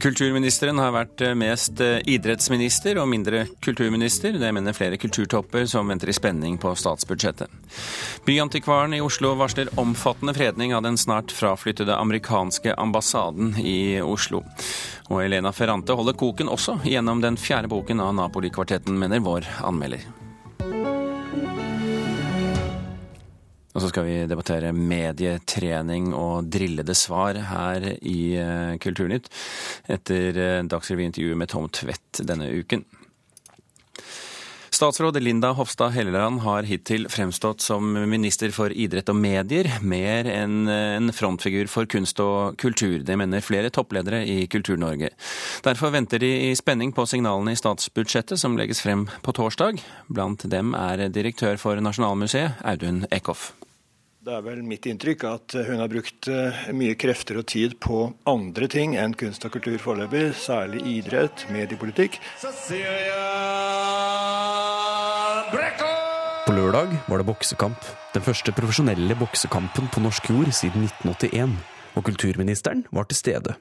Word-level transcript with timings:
Kulturministeren 0.00 0.78
har 0.80 0.94
vært 0.94 1.20
eh, 1.20 1.34
mest 1.36 1.80
eh, 1.84 1.98
idrettsminister 2.08 2.96
og 3.02 3.08
mindre 3.12 3.42
kulturminister. 3.60 4.38
Det 4.40 4.52
mener 4.56 4.76
flere 4.76 4.96
kulturtopper 5.00 5.66
som 5.68 5.90
venter 5.92 6.08
i 6.08 6.14
spenning 6.16 6.56
på 6.60 6.72
statsbudsjettet. 6.72 7.52
Byantikvaren 8.24 8.96
i 8.96 9.02
Oslo 9.04 9.34
varsler 9.36 9.68
omfattende 9.80 10.32
fredning 10.36 10.72
av 10.76 10.86
den 10.86 10.96
snart 11.00 11.34
fraflyttede 11.36 11.98
amerikanske 12.00 12.74
ambassaden 12.80 13.58
i 13.60 14.00
Oslo. 14.00 14.40
Og 15.10 15.24
Elena 15.26 15.52
Ferrante 15.52 15.92
holder 15.98 16.16
koken 16.16 16.48
også 16.48 16.78
gjennom 16.86 17.20
den 17.20 17.36
fjerde 17.40 17.68
boken 17.68 18.00
av 18.00 18.16
Napoli-kvartetten, 18.16 18.96
mener 18.96 19.20
vår 19.26 19.48
anmelder. 19.60 20.08
Og 23.70 23.84
så 23.84 23.90
skal 23.92 24.06
vi 24.06 24.16
debattere 24.26 24.72
medietrening 24.74 26.10
og 26.16 26.48
drillede 26.50 26.94
svar 26.98 27.38
her 27.52 27.86
i 28.02 28.20
eh, 28.34 28.78
Kulturnytt 28.82 29.30
etter 29.90 30.40
eh, 30.42 30.62
Dagsrevy-intervjuet 30.66 31.38
med 31.38 31.52
Tom 31.52 31.68
Tvedt 31.70 32.24
denne 32.26 32.50
uken. 32.50 32.82
Statsråd 34.70 35.22
Linda 35.22 35.50
Hofstad 35.52 35.88
Helleland 35.88 36.40
har 36.40 36.62
hittil 36.62 37.08
fremstått 37.08 37.60
som 37.60 37.92
minister 37.92 38.52
for 38.54 38.72
idrett 38.72 39.10
og 39.10 39.18
medier, 39.18 39.66
mer 39.82 40.28
enn 40.30 40.68
en 40.70 41.10
frontfigur 41.12 41.66
for 41.68 41.90
kunst 41.90 42.22
og 42.22 42.54
kultur. 42.60 43.00
Det 43.02 43.16
mener 43.18 43.42
flere 43.42 43.72
toppledere 43.74 44.22
i 44.22 44.46
Kultur-Norge. 44.46 45.10
Derfor 45.66 45.90
venter 45.90 46.22
de 46.22 46.30
i 46.50 46.52
spenning 46.56 46.94
på 46.94 47.06
signalene 47.10 47.56
i 47.56 47.58
statsbudsjettet 47.58 48.38
som 48.38 48.54
legges 48.58 48.82
frem 48.84 49.08
på 49.26 49.34
torsdag. 49.34 49.82
Blant 50.08 50.46
dem 50.46 50.76
er 50.78 51.08
direktør 51.10 51.58
for 51.58 51.82
Nasjonalmuseet, 51.82 52.62
Audun 52.62 53.04
Eckhoff. 53.10 53.50
Det 54.20 54.34
er 54.36 54.42
vel 54.44 54.58
mitt 54.68 54.84
inntrykk 54.84 55.22
at 55.24 55.54
hun 55.64 55.78
har 55.80 55.88
brukt 55.88 56.28
eh, 56.28 56.66
mye 56.76 56.92
krefter 57.00 57.38
og 57.40 57.46
tid 57.48 57.78
på 57.80 58.02
andre 58.28 58.68
ting 58.68 58.92
enn 59.00 59.14
kunst 59.16 59.46
og 59.48 59.54
kultur 59.54 59.78
foreløpig, 59.80 60.26
særlig 60.36 60.84
idrett, 60.98 61.46
mediepolitikk. 61.48 62.20
På 66.50 66.56
lørdag 66.56 66.96
var 67.06 67.20
det 67.20 67.28
boksekamp. 67.28 67.84
Den 68.10 68.24
første 68.26 68.50
profesjonelle 68.50 69.14
boksekampen 69.14 69.86
på 69.94 70.00
norsk 70.02 70.32
jord 70.32 70.50
siden 70.50 70.82
1981. 70.82 71.52
Og 71.94 72.02
kulturministeren 72.08 72.82
var 72.90 73.06
til 73.06 73.20
stede. 73.20 73.54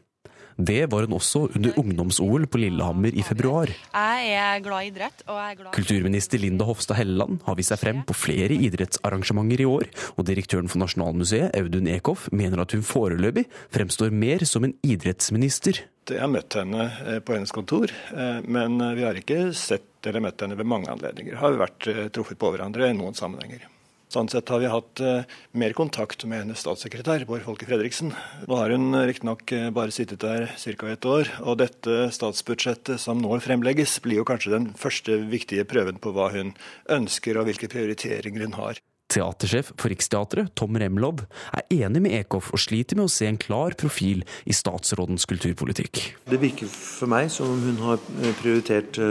Det 0.59 0.89
var 0.91 1.05
hun 1.07 1.15
også 1.15 1.45
under 1.55 1.77
ungdoms-OL 1.79 2.45
på 2.51 2.59
Lillehammer 2.59 3.15
i 3.15 3.23
februar. 3.23 3.71
Jeg 3.71 4.31
er 4.35 4.63
glad 4.65 4.83
i 4.83 4.89
idrett. 4.91 5.23
og 5.27 5.37
jeg 5.39 5.53
er 5.53 5.59
glad... 5.61 5.71
Kulturminister 5.77 6.41
Linda 6.41 6.67
Hofstad 6.67 6.99
Helleland 6.99 7.39
har 7.45 7.55
vist 7.55 7.71
seg 7.71 7.79
frem 7.79 8.01
på 8.03 8.15
flere 8.17 8.57
idrettsarrangementer 8.67 9.63
i 9.63 9.69
år, 9.69 9.87
og 10.17 10.27
direktøren 10.27 10.67
for 10.67 10.83
Nasjonalmuseet, 10.83 11.55
Audun 11.55 11.87
Eckhoff, 11.87 12.27
mener 12.35 12.65
at 12.65 12.75
hun 12.75 12.83
foreløpig 12.83 13.45
fremstår 13.71 14.11
mer 14.11 14.43
som 14.43 14.67
en 14.67 14.75
idrettsminister. 14.83 15.85
Jeg 16.09 16.23
har 16.25 16.31
møtt 16.33 16.57
henne 16.57 16.89
eh, 17.05 17.19
på 17.23 17.37
hennes 17.37 17.55
kontor, 17.55 17.93
eh, 18.11 18.39
men 18.43 18.81
vi 18.97 19.05
har 19.05 19.15
ikke 19.15 19.53
sett 19.55 20.09
eller 20.09 20.23
møtt 20.27 20.43
henne 20.43 20.59
ved 20.59 20.67
mange 20.67 20.91
anledninger. 20.91 21.39
Har 21.39 21.59
vært 21.59 21.87
eh, 21.87 22.07
truffet 22.11 22.39
på 22.39 22.51
hverandre 22.51 22.89
i 22.89 22.97
noen 22.97 23.15
sammenhenger. 23.15 23.67
Sånn 24.09 24.25
sett 24.25 24.49
har 24.49 24.57
vi 24.57 24.69
hatt 24.73 25.01
uh, 25.05 25.21
mer 25.53 25.75
kontakt 25.77 26.23
med 26.25 26.41
hennes 26.41 26.63
statssekretær, 26.63 27.27
Bård 27.29 27.43
Folke 27.45 27.67
Fredriksen. 27.69 28.09
Nå 28.49 28.57
har 28.57 28.73
hun 28.73 28.89
uh, 28.97 29.03
riktignok 29.05 29.53
uh, 29.53 29.67
bare 29.69 29.93
sittet 29.93 30.23
der 30.23 30.47
ca. 30.49 30.89
et 30.89 31.05
år, 31.05 31.29
og 31.45 31.59
dette 31.61 32.07
statsbudsjettet 32.17 32.97
som 32.97 33.21
nå 33.21 33.37
fremlegges, 33.45 33.99
blir 34.01 34.23
jo 34.23 34.25
kanskje 34.25 34.55
den 34.55 34.71
første 34.81 35.19
viktige 35.29 35.67
prøven 35.69 36.01
på 36.01 36.15
hva 36.17 36.31
hun 36.33 36.55
ønsker 36.89 37.37
og 37.37 37.51
hvilke 37.51 37.69
prioriteringer 37.69 38.47
hun 38.47 38.57
har. 38.57 38.81
Teatersjef 39.09 39.71
for 39.73 39.89
Riksteatret, 39.89 40.51
Tom 40.57 40.75
Remlov, 40.77 41.23
er 41.53 41.69
enig 41.73 42.01
med 42.05 42.13
Eckhoff 42.13 42.51
og 42.53 42.61
sliter 42.61 42.97
med 42.97 43.07
å 43.07 43.13
se 43.13 43.25
en 43.29 43.39
klar 43.41 43.73
profil 43.77 44.21
i 44.45 44.53
statsrådens 44.53 45.25
kulturpolitikk. 45.29 46.01
Det 46.29 46.37
virker 46.41 46.69
for 46.69 47.09
meg 47.09 47.31
som 47.33 47.55
om 47.55 47.63
hun 47.63 47.81
har 47.87 48.03
prioritert 48.41 49.01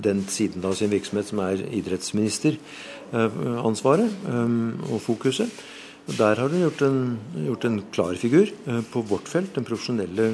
den 0.00 0.24
siden 0.32 0.64
av 0.64 0.78
sin 0.80 0.92
virksomhet 0.92 1.28
som 1.28 1.44
er 1.44 1.60
idrettsminister 1.68 2.56
Eh, 2.60 2.99
ansvaret 3.12 4.10
eh, 4.28 4.92
og 4.92 5.00
fokuset. 5.04 5.50
Der 6.18 6.34
har 6.40 6.48
du 6.48 6.56
gjort 6.58 6.82
en, 6.82 7.18
gjort 7.46 7.64
en 7.68 7.82
klar 7.92 8.14
figur. 8.18 8.50
Eh, 8.66 8.80
på 8.92 9.02
vårt 9.06 9.28
felt, 9.28 9.54
den 9.54 9.66
profesjonelle 9.66 10.30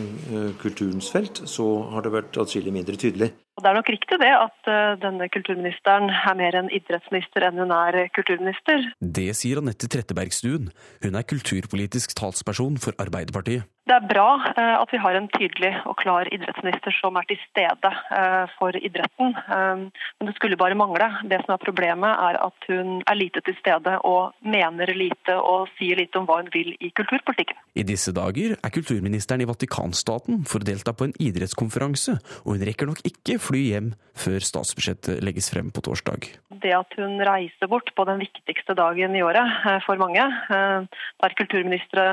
kulturens 0.63 1.11
felt, 1.13 1.43
så 1.45 1.67
har 1.93 2.07
det 2.07 2.15
vært 2.15 2.39
atskillig 2.41 2.73
mindre 2.73 2.97
tydelig. 3.01 3.33
Det 3.57 3.71
er 3.71 3.79
nok 3.79 3.89
riktig 3.89 4.19
det 4.21 4.33
at 4.37 4.69
denne 5.01 5.29
kulturministeren 5.33 6.11
er 6.13 6.37
mer 6.39 6.59
en 6.59 6.69
idrettsminister 6.75 7.47
enn 7.47 7.63
hun 7.63 7.73
er 7.73 8.03
kulturminister. 8.17 8.91
Det 9.01 9.31
sier 9.39 9.63
Anette 9.63 9.89
Trettebergstuen. 9.91 10.69
Hun 11.05 11.17
er 11.17 11.25
kulturpolitisk 11.33 12.13
talsperson 12.19 12.77
for 12.83 12.99
Arbeiderpartiet. 13.01 13.65
Det 13.87 13.95
er 13.95 14.07
bra 14.11 14.31
eh, 14.51 14.75
at 14.81 14.91
vi 14.91 14.99
har 14.99 15.15
en 15.15 15.29
tydelig 15.31 15.71
og 15.87 15.95
klar 16.01 16.27
idrettsminister 16.35 16.95
som 16.97 17.15
er 17.21 17.27
til 17.31 17.39
stede 17.45 17.91
eh, 18.19 18.55
for 18.59 18.75
idretten. 18.75 19.31
Eh, 19.31 19.85
men 20.19 20.27
det 20.27 20.35
skulle 20.35 20.59
bare 20.59 20.75
mangle. 20.75 21.07
Det 21.31 21.39
som 21.45 21.55
er 21.55 21.63
Problemet 21.63 22.19
er 22.29 22.39
at 22.43 22.67
hun 22.67 22.99
er 23.07 23.19
lite 23.19 23.43
til 23.47 23.55
stede 23.61 23.95
og 24.07 24.35
mener 24.43 24.91
lite 24.91 25.37
og 25.39 25.71
sier 25.79 26.01
lite 26.01 26.19
om 26.19 26.27
hva 26.27 26.41
hun 26.41 26.51
vil 26.55 26.73
i 26.83 26.91
kulturpolitikken. 26.99 27.59
I 27.79 27.87
disse 27.87 28.11
dager 28.15 28.57
er 28.59 28.75
kulturministeren 28.75 29.45
i 29.45 29.49
Vatikanstaten 29.49 30.43
for 30.51 30.63
å 30.63 30.67
delta 30.67 30.95
på 30.95 31.07
en 31.07 31.15
idrettskonferanse, 31.23 32.17
og 32.43 32.57
hun 32.57 32.67
rekker 32.67 32.91
nok 32.91 33.05
ikke 33.07 33.39
fly 33.47 33.63
hjem 33.71 33.93
før 34.17 34.45
statsbudsjettet 34.45 35.23
legges 35.25 35.51
frem 35.53 35.71
på 35.75 35.85
torsdag. 35.87 36.31
Det 36.63 36.73
at 36.73 36.99
hun 36.99 37.21
reiser 37.21 37.71
bort 37.71 37.93
på 37.97 38.07
den 38.09 38.23
viktigste 38.23 38.77
dagen 38.79 39.17
i 39.17 39.23
året 39.25 39.83
for 39.87 40.01
mange, 40.01 40.25
der 40.51 41.37
kulturministre 41.39 42.07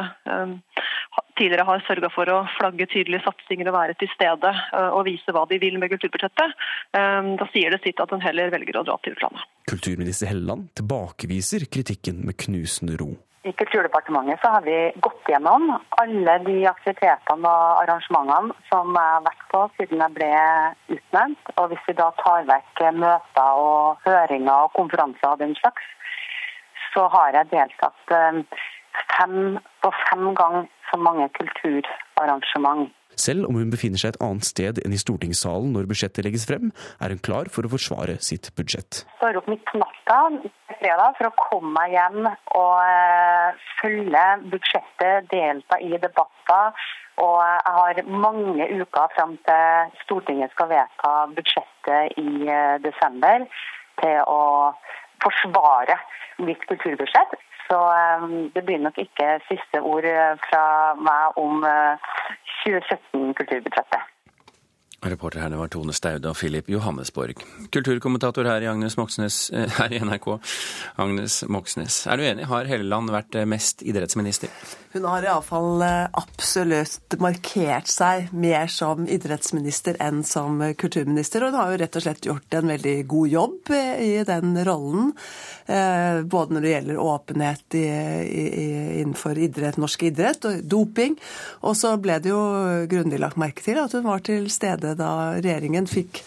tidligere 1.37 1.65
har 1.67 1.83
sørga 1.87 2.09
for 2.13 2.29
å 2.29 2.39
flagge 2.57 2.87
tydelige 2.91 3.23
satsinger 3.25 3.69
og 3.69 3.77
være 3.77 3.97
til 3.99 4.11
stede 4.13 4.51
eh, 4.53 4.89
og 4.89 5.05
vise 5.09 5.33
hva 5.35 5.45
de 5.49 5.59
vil 5.61 5.79
med 5.81 5.91
kulturbudsjettet, 5.93 6.55
eh, 6.97 7.19
da 7.39 7.49
sier 7.53 7.73
det 7.73 7.81
sitt 7.85 8.01
at 8.03 8.13
hun 8.13 8.23
heller 8.23 8.53
velger 8.53 8.79
å 8.79 8.85
dra 8.87 8.97
til 9.03 9.17
utlandet. 9.17 9.45
Kulturminister 9.69 10.29
Helleland 10.31 10.69
tilbakeviser 10.77 11.67
kritikken 11.73 12.23
med 12.27 12.37
knusende 12.45 12.97
ro. 13.01 13.13
I 13.45 13.51
Kulturdepartementet 13.51 14.39
så 14.41 14.47
har 14.47 14.61
vi 14.61 14.75
gått 15.03 15.27
gjennom 15.27 15.65
alle 16.01 16.35
de 16.45 16.53
aktivitetene 16.69 17.49
og 17.49 17.81
arrangementene 17.81 18.55
som 18.69 18.95
jeg 18.95 19.09
har 19.15 19.25
vært 19.25 19.43
på 19.51 19.63
siden 19.75 20.03
jeg 20.03 20.15
ble 20.15 20.29
utnevnt. 20.95 21.51
Og 21.57 21.73
hvis 21.73 21.83
vi 21.89 21.97
da 21.97 22.07
tar 22.21 22.47
vekk 22.47 22.83
møter 23.01 23.59
og 23.65 24.07
høringer 24.07 24.53
og 24.69 24.71
konferanser 24.79 25.33
og 25.33 25.43
den 25.43 25.57
slags, 25.59 25.91
så 26.93 27.09
har 27.11 27.35
jeg 27.35 27.51
deltatt 27.51 28.15
eh, 28.15 28.39
fem 29.11 29.59
på 29.83 29.91
fem 30.05 30.29
ganger 30.39 30.69
så 30.87 31.01
mange 31.03 31.27
kulturarrangement. 31.35 32.87
Selv 33.19 33.47
om 33.49 33.57
hun 33.59 33.71
befinner 33.73 34.01
seg 34.01 34.13
et 34.13 34.23
annet 34.23 34.47
sted 34.47 34.81
enn 34.83 34.95
i 34.95 35.01
stortingssalen 35.01 35.73
når 35.75 35.89
budsjettet 35.91 36.25
legges 36.25 36.47
frem, 36.49 36.71
er 37.03 37.13
hun 37.13 37.21
klar 37.23 37.49
for 37.53 37.65
å 37.65 37.71
forsvare 37.73 38.17
sitt 38.23 38.49
budsjett. 38.57 39.03
Jeg 39.03 39.19
står 39.21 39.39
opp 39.41 39.49
midt 39.51 39.63
på 39.69 39.81
natta 39.81 40.19
fredag 40.79 41.19
for 41.19 41.29
å 41.29 41.35
komme 41.39 41.71
meg 41.77 41.95
hjem 41.95 42.27
og 42.27 42.75
uh, 42.81 43.63
følge 43.81 44.25
budsjettet, 44.51 45.29
delta 45.31 45.79
i 45.79 45.93
debatter. 45.95 46.83
Og 47.21 47.37
jeg 47.45 47.73
har 47.77 48.01
mange 48.09 48.67
uker 48.81 49.11
fram 49.13 49.35
til 49.45 49.93
Stortinget 50.01 50.53
skal 50.55 50.71
vedta 50.71 51.13
budsjettet 51.37 52.17
i 52.17 52.49
uh, 52.49 52.81
desember, 52.83 53.45
til 54.01 54.19
å 54.25 54.73
forsvare 55.23 55.99
mitt 56.43 56.63
kulturbudsjett. 56.67 57.37
Så 57.67 57.79
ehm, 57.97 58.51
det 58.55 58.65
blir 58.65 58.81
nok 58.83 58.97
ikke 58.97 59.39
siste 59.49 59.81
ord 59.81 60.05
eh, 60.05 60.33
fra 60.47 60.63
meg 60.99 61.37
om 61.43 61.63
2017-kulturbudsjettet. 62.63 64.12
Eh, 65.03 65.09
Reporter 65.09 65.39
her 65.39 65.49
var 65.49 65.67
Tone 65.67 65.93
Staude 65.93 66.29
og 66.29 66.37
Philip 66.37 66.69
Johannesborg. 66.69 67.43
Kulturkommentator 67.71 68.47
her 68.47 68.61
i, 68.61 68.89
Moxnes, 68.97 69.49
eh, 69.51 69.69
her 69.69 69.93
i 69.93 69.99
NRK, 69.99 70.39
Agnes 70.95 71.43
Moxnes. 71.47 72.07
Er 72.07 72.17
du 72.17 72.23
enig, 72.23 72.45
har 72.45 72.65
Helleland 72.65 73.11
vært 73.11 73.35
mest 73.47 73.83
idrettsminister? 73.83 74.49
Hun 74.93 75.05
har 75.09 75.25
iallfall 75.25 75.81
absolutt 76.13 77.15
markert 77.17 77.89
seg 77.89 78.29
mer 78.31 78.67
som 78.69 79.07
idrettsminister 79.09 79.97
enn 79.99 80.21
som 80.23 80.61
kulturminister. 80.77 81.43
Og 81.43 81.51
hun 81.51 81.59
har 81.59 81.71
jo 81.71 81.79
rett 81.81 81.97
og 81.97 82.05
slett 82.05 82.27
gjort 82.27 82.53
en 82.53 82.69
veldig 82.69 83.07
god 83.09 83.31
jobb 83.31 83.73
i 83.73 84.11
den 84.27 84.53
rollen. 84.67 85.13
Eh, 85.65 86.21
både 86.21 86.53
når 86.53 86.61
det 86.61 86.73
gjelder 86.73 87.01
åpenhet 87.01 87.75
i, 87.79 87.85
i, 87.87 89.01
innenfor 89.01 89.37
idrett, 89.39 89.79
norsk 89.81 90.03
idrett 90.11 90.45
og 90.45 90.61
doping. 90.61 91.17
Og 91.63 91.77
så 91.79 91.95
ble 91.97 92.19
det 92.21 92.29
jo 92.29 92.43
grundig 92.91 93.21
lagt 93.21 93.39
merke 93.41 93.65
til 93.65 93.81
at 93.81 93.97
hun 93.97 94.05
var 94.05 94.21
til 94.25 94.49
stede 94.53 94.92
da 94.99 95.11
regjeringen 95.39 95.89
fikk 95.89 96.23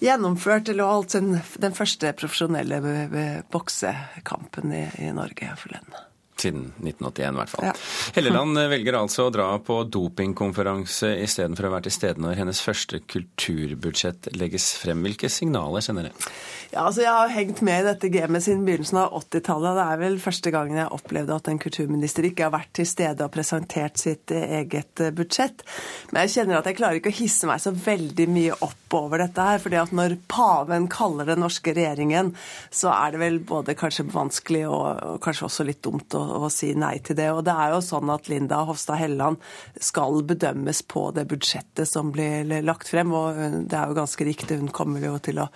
gjennomført 0.00 0.70
eller 0.72 0.88
holdt 0.88 1.16
den 1.60 1.76
første 1.76 2.12
profesjonelle 2.16 2.80
boksekampen 3.52 4.72
i, 4.72 4.86
i 5.04 5.10
Norge 5.16 5.52
forleden. 5.60 6.09
Siden 6.40 6.70
1981 6.80 7.26
i 7.30 7.40
hvert 7.40 7.52
fall. 7.54 7.68
Ja. 7.70 7.74
Helleland 8.16 8.62
velger 8.72 8.98
altså 9.00 9.28
å 9.28 9.34
dra 9.34 9.50
på 9.64 9.82
dopingkonferanse 9.88 11.12
istedenfor 11.24 11.68
å 11.68 11.74
være 11.76 11.88
til 11.88 11.96
stede 11.98 12.24
når 12.24 12.40
hennes 12.42 12.62
første 12.64 13.02
kulturbudsjett 13.10 14.32
legges 14.36 14.72
frem. 14.80 15.04
Hvilke 15.06 15.30
signaler 15.32 15.84
sender 15.84 16.10
det? 16.10 16.14
Ja, 16.70 16.84
altså 16.84 17.02
Jeg 17.02 17.10
har 17.10 17.32
hengt 17.34 17.60
med 17.66 17.82
i 17.82 17.86
dette 17.88 18.08
gamet 18.14 18.44
siden 18.44 18.62
begynnelsen 18.66 19.00
av 19.00 19.14
80-tallet. 19.18 19.74
Det 19.74 19.86
er 19.90 20.02
vel 20.04 20.18
første 20.22 20.52
gangen 20.54 20.78
jeg 20.78 20.94
opplevde 20.94 21.34
at 21.34 21.48
en 21.50 21.58
kulturminister 21.58 22.28
ikke 22.28 22.46
har 22.46 22.54
vært 22.54 22.70
til 22.78 22.86
stede 22.86 23.26
og 23.26 23.32
presentert 23.34 23.98
sitt 23.98 24.30
eget 24.30 25.02
budsjett. 25.16 25.64
Men 26.12 26.24
jeg 26.24 26.36
kjenner 26.36 26.60
at 26.60 26.70
jeg 26.70 26.78
klarer 26.78 27.00
ikke 27.00 27.10
å 27.10 27.18
hisse 27.18 27.50
meg 27.50 27.62
så 27.62 27.74
veldig 27.74 28.28
mye 28.30 28.58
opp 28.62 28.94
over 29.00 29.22
dette 29.24 29.48
her. 29.48 29.58
fordi 29.62 29.80
at 29.80 29.92
når 29.94 30.16
paven 30.30 30.86
kaller 30.90 31.26
den 31.26 31.42
norske 31.42 31.74
regjeringen, 31.74 32.32
så 32.70 32.94
er 32.94 33.14
det 33.14 33.22
vel 33.24 33.40
både 33.50 33.74
kanskje 33.78 34.06
vanskelig 34.10 34.64
og, 34.70 34.86
og 35.14 35.20
kanskje 35.24 35.46
også 35.48 35.66
litt 35.66 35.82
dumt 35.82 36.14
å, 36.14 36.22
å, 36.30 36.50
si 36.52 36.72
nei 36.78 36.96
til 37.04 37.18
det. 37.18 37.30
Og 37.34 37.42
det 37.46 37.54
er 37.54 37.74
jo 37.74 37.82
sånn 37.84 38.10
at 38.12 38.30
Linda 38.30 38.62
Hofstad 38.68 39.00
Helleland 39.00 39.40
skal 39.80 40.22
bedømmes 40.26 40.82
på 40.90 41.08
det 41.16 41.26
budsjettet 41.30 41.88
som 41.88 42.12
blir 42.14 42.48
lagt 42.66 42.90
frem. 42.90 43.12
Og 43.16 43.40
det 43.70 43.76
er 43.76 43.90
jo 43.90 43.98
ganske 43.98 44.26
riktig, 44.26 44.60
hun 44.60 44.72
kommer 44.74 45.02
jo 45.04 45.16
til 45.22 45.42
å 45.42 45.48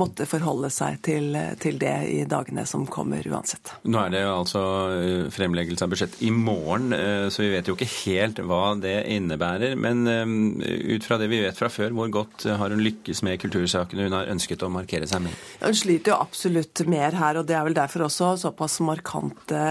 måtte 0.00 0.26
forholde 0.28 0.70
seg 0.72 1.00
til, 1.04 1.36
til 1.62 1.78
det 1.80 1.96
i 2.10 2.22
dagene 2.28 2.66
som 2.68 2.86
kommer 2.90 3.24
uansett. 3.28 3.74
Nå 3.88 4.00
er 4.02 4.12
det 4.14 4.24
jo 4.24 4.34
altså 4.34 4.62
eh, 4.96 5.30
fremleggelse 5.32 5.86
av 5.86 5.92
budsjett 5.92 6.18
i 6.24 6.30
morgen, 6.34 6.92
eh, 6.96 7.26
så 7.32 7.44
vi 7.44 7.52
vet 7.54 7.68
jo 7.68 7.76
ikke 7.76 7.90
helt 8.06 8.42
hva 8.46 8.74
det 8.80 8.96
innebærer. 9.12 9.76
Men 9.80 10.04
eh, 10.10 10.96
ut 10.96 11.06
fra 11.06 11.18
det 11.20 11.30
vi 11.32 11.42
vet 11.44 11.58
fra 11.58 11.70
før, 11.72 11.94
hvor 11.96 12.12
godt 12.12 12.46
har 12.60 12.74
hun 12.74 12.82
lykkes 12.84 13.22
med 13.26 13.40
kultursakene 13.42 14.08
hun 14.08 14.16
har 14.16 14.30
ønsket 14.32 14.64
å 14.64 14.70
markere 14.72 15.08
seg 15.10 15.24
med? 15.26 15.36
Hun 15.62 15.76
sliter 15.78 16.14
jo 16.14 16.20
absolutt 16.22 16.84
mer 16.90 17.16
her, 17.18 17.40
og 17.40 17.48
det 17.48 17.56
er 17.58 17.66
vel 17.66 17.76
derfor 17.76 18.06
også 18.08 18.34
såpass 18.46 18.78
markante 18.84 19.62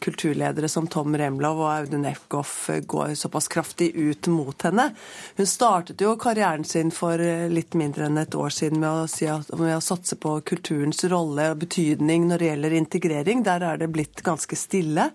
kulturledere 0.00 0.68
som 0.68 0.86
Tom 0.90 1.16
Remlov 1.18 1.60
og 1.62 1.70
Audun 1.72 2.06
Efgoff 2.08 2.70
går 2.86 3.14
såpass 3.18 3.48
kraftig 3.52 3.90
ut 3.96 4.30
mot 4.32 4.62
henne. 4.62 4.90
Hun 5.36 5.50
startet 5.50 6.00
jo 6.04 6.16
karrieren 6.20 6.64
sin 6.64 6.92
for 6.94 7.20
litt 7.52 7.76
mindre 7.78 8.08
enn 8.08 8.20
et 8.22 8.38
år 8.38 8.54
siden 8.54 8.82
med 8.82 9.04
å, 9.04 9.06
si 9.10 9.28
at, 9.30 9.50
med 9.58 9.76
å 9.76 9.84
satse 9.84 10.18
på 10.20 10.38
kulturens 10.48 11.04
rolle 11.10 11.50
og 11.52 11.62
betydning 11.66 12.28
når 12.30 12.42
det 12.42 12.50
gjelder 12.52 12.80
integrering. 12.82 13.46
Der 13.46 13.64
er 13.72 13.80
det 13.80 13.92
blitt 13.94 14.22
ganske 14.26 14.58
stille. 14.58 15.10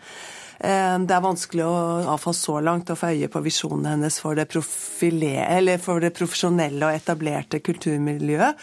Eh, 0.63 0.97
det 1.03 1.11
er 1.11 1.23
vanskelig 1.23 1.63
å 1.67 1.77
iallfall 2.05 2.35
så 2.37 2.53
langt 2.63 2.91
å 2.93 2.95
få 2.95 3.09
øye 3.11 3.27
på 3.31 3.41
visjonen 3.43 3.89
hennes 3.89 4.19
for 4.23 4.37
det, 4.39 4.45
for 5.83 5.99
det 5.99 6.13
profesjonelle 6.15 6.87
og 6.87 6.95
etablerte 6.95 7.59
kulturmiljøet. 7.59 8.61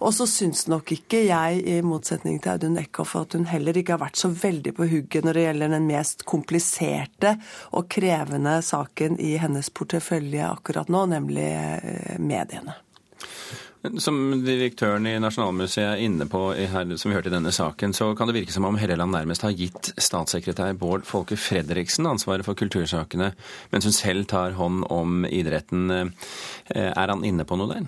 Og 0.00 0.14
så 0.14 0.28
syns 0.30 0.68
nok 0.70 0.92
ikke 0.94 1.24
jeg, 1.26 1.64
i 1.66 1.80
motsetning 1.82 2.38
til 2.38 2.54
Audun 2.54 2.78
Eckhoff, 2.80 3.16
at 3.18 3.34
hun 3.34 3.48
heller 3.50 3.76
ikke 3.76 3.96
har 3.96 4.04
vært 4.04 4.20
så 4.22 4.30
veldig 4.30 4.76
på 4.78 4.86
hugget 4.92 5.26
når 5.26 5.36
det 5.36 5.46
gjelder 5.48 5.74
den 5.74 5.90
mest 5.90 6.24
kompliserte 6.30 7.34
og 7.74 7.90
krevende 7.90 8.60
saken 8.64 9.18
i 9.18 9.34
hennes 9.42 9.72
portefølje 9.74 10.46
akkurat 10.46 10.92
nå, 10.92 11.02
nemlig 11.10 11.50
eh, 11.50 12.14
mediene. 12.22 12.78
Som 13.80 14.42
direktøren 14.44 15.06
i 15.08 15.14
Nasjonalmuseet 15.22 15.94
er 15.94 16.02
inne 16.04 16.26
på, 16.28 16.40
som 17.00 17.08
vi 17.08 17.14
hørte 17.16 17.30
i 17.30 17.32
denne 17.32 17.52
saken, 17.54 17.94
så 17.96 18.10
kan 18.12 18.28
det 18.28 18.34
virke 18.36 18.52
som 18.52 18.66
om 18.68 18.76
Helleland 18.76 19.14
nærmest 19.16 19.46
har 19.46 19.54
gitt 19.56 19.94
statssekretær 19.96 20.74
Bård 20.76 21.06
Folke 21.08 21.38
Fredriksen 21.40 22.04
ansvaret 22.10 22.44
for 22.44 22.58
kultursakene, 22.60 23.30
mens 23.72 23.88
hun 23.88 23.96
selv 23.96 24.28
tar 24.28 24.58
hånd 24.58 24.84
om 24.92 25.24
idretten. 25.24 25.88
Eh, 25.90 26.90
er 26.90 27.14
han 27.14 27.24
inne 27.24 27.46
på 27.48 27.56
noe 27.56 27.72
der? 27.72 27.86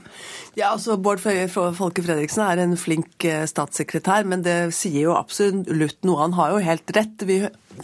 Ja, 0.56 0.70
altså 0.70 0.96
Bård 0.96 1.20
Folke 1.20 2.06
Fredriksen 2.06 2.46
er 2.46 2.64
en 2.64 2.78
flink 2.80 3.28
eh, 3.28 3.44
statssekretær, 3.44 4.24
men 4.24 4.46
det 4.48 4.72
sier 4.72 5.10
jo 5.10 5.18
absolutt 5.18 6.00
noe. 6.08 6.22
Han 6.24 6.38
har 6.40 6.56
jo 6.56 6.64
helt 6.70 6.96
rett. 6.96 7.28
Vi 7.28 7.42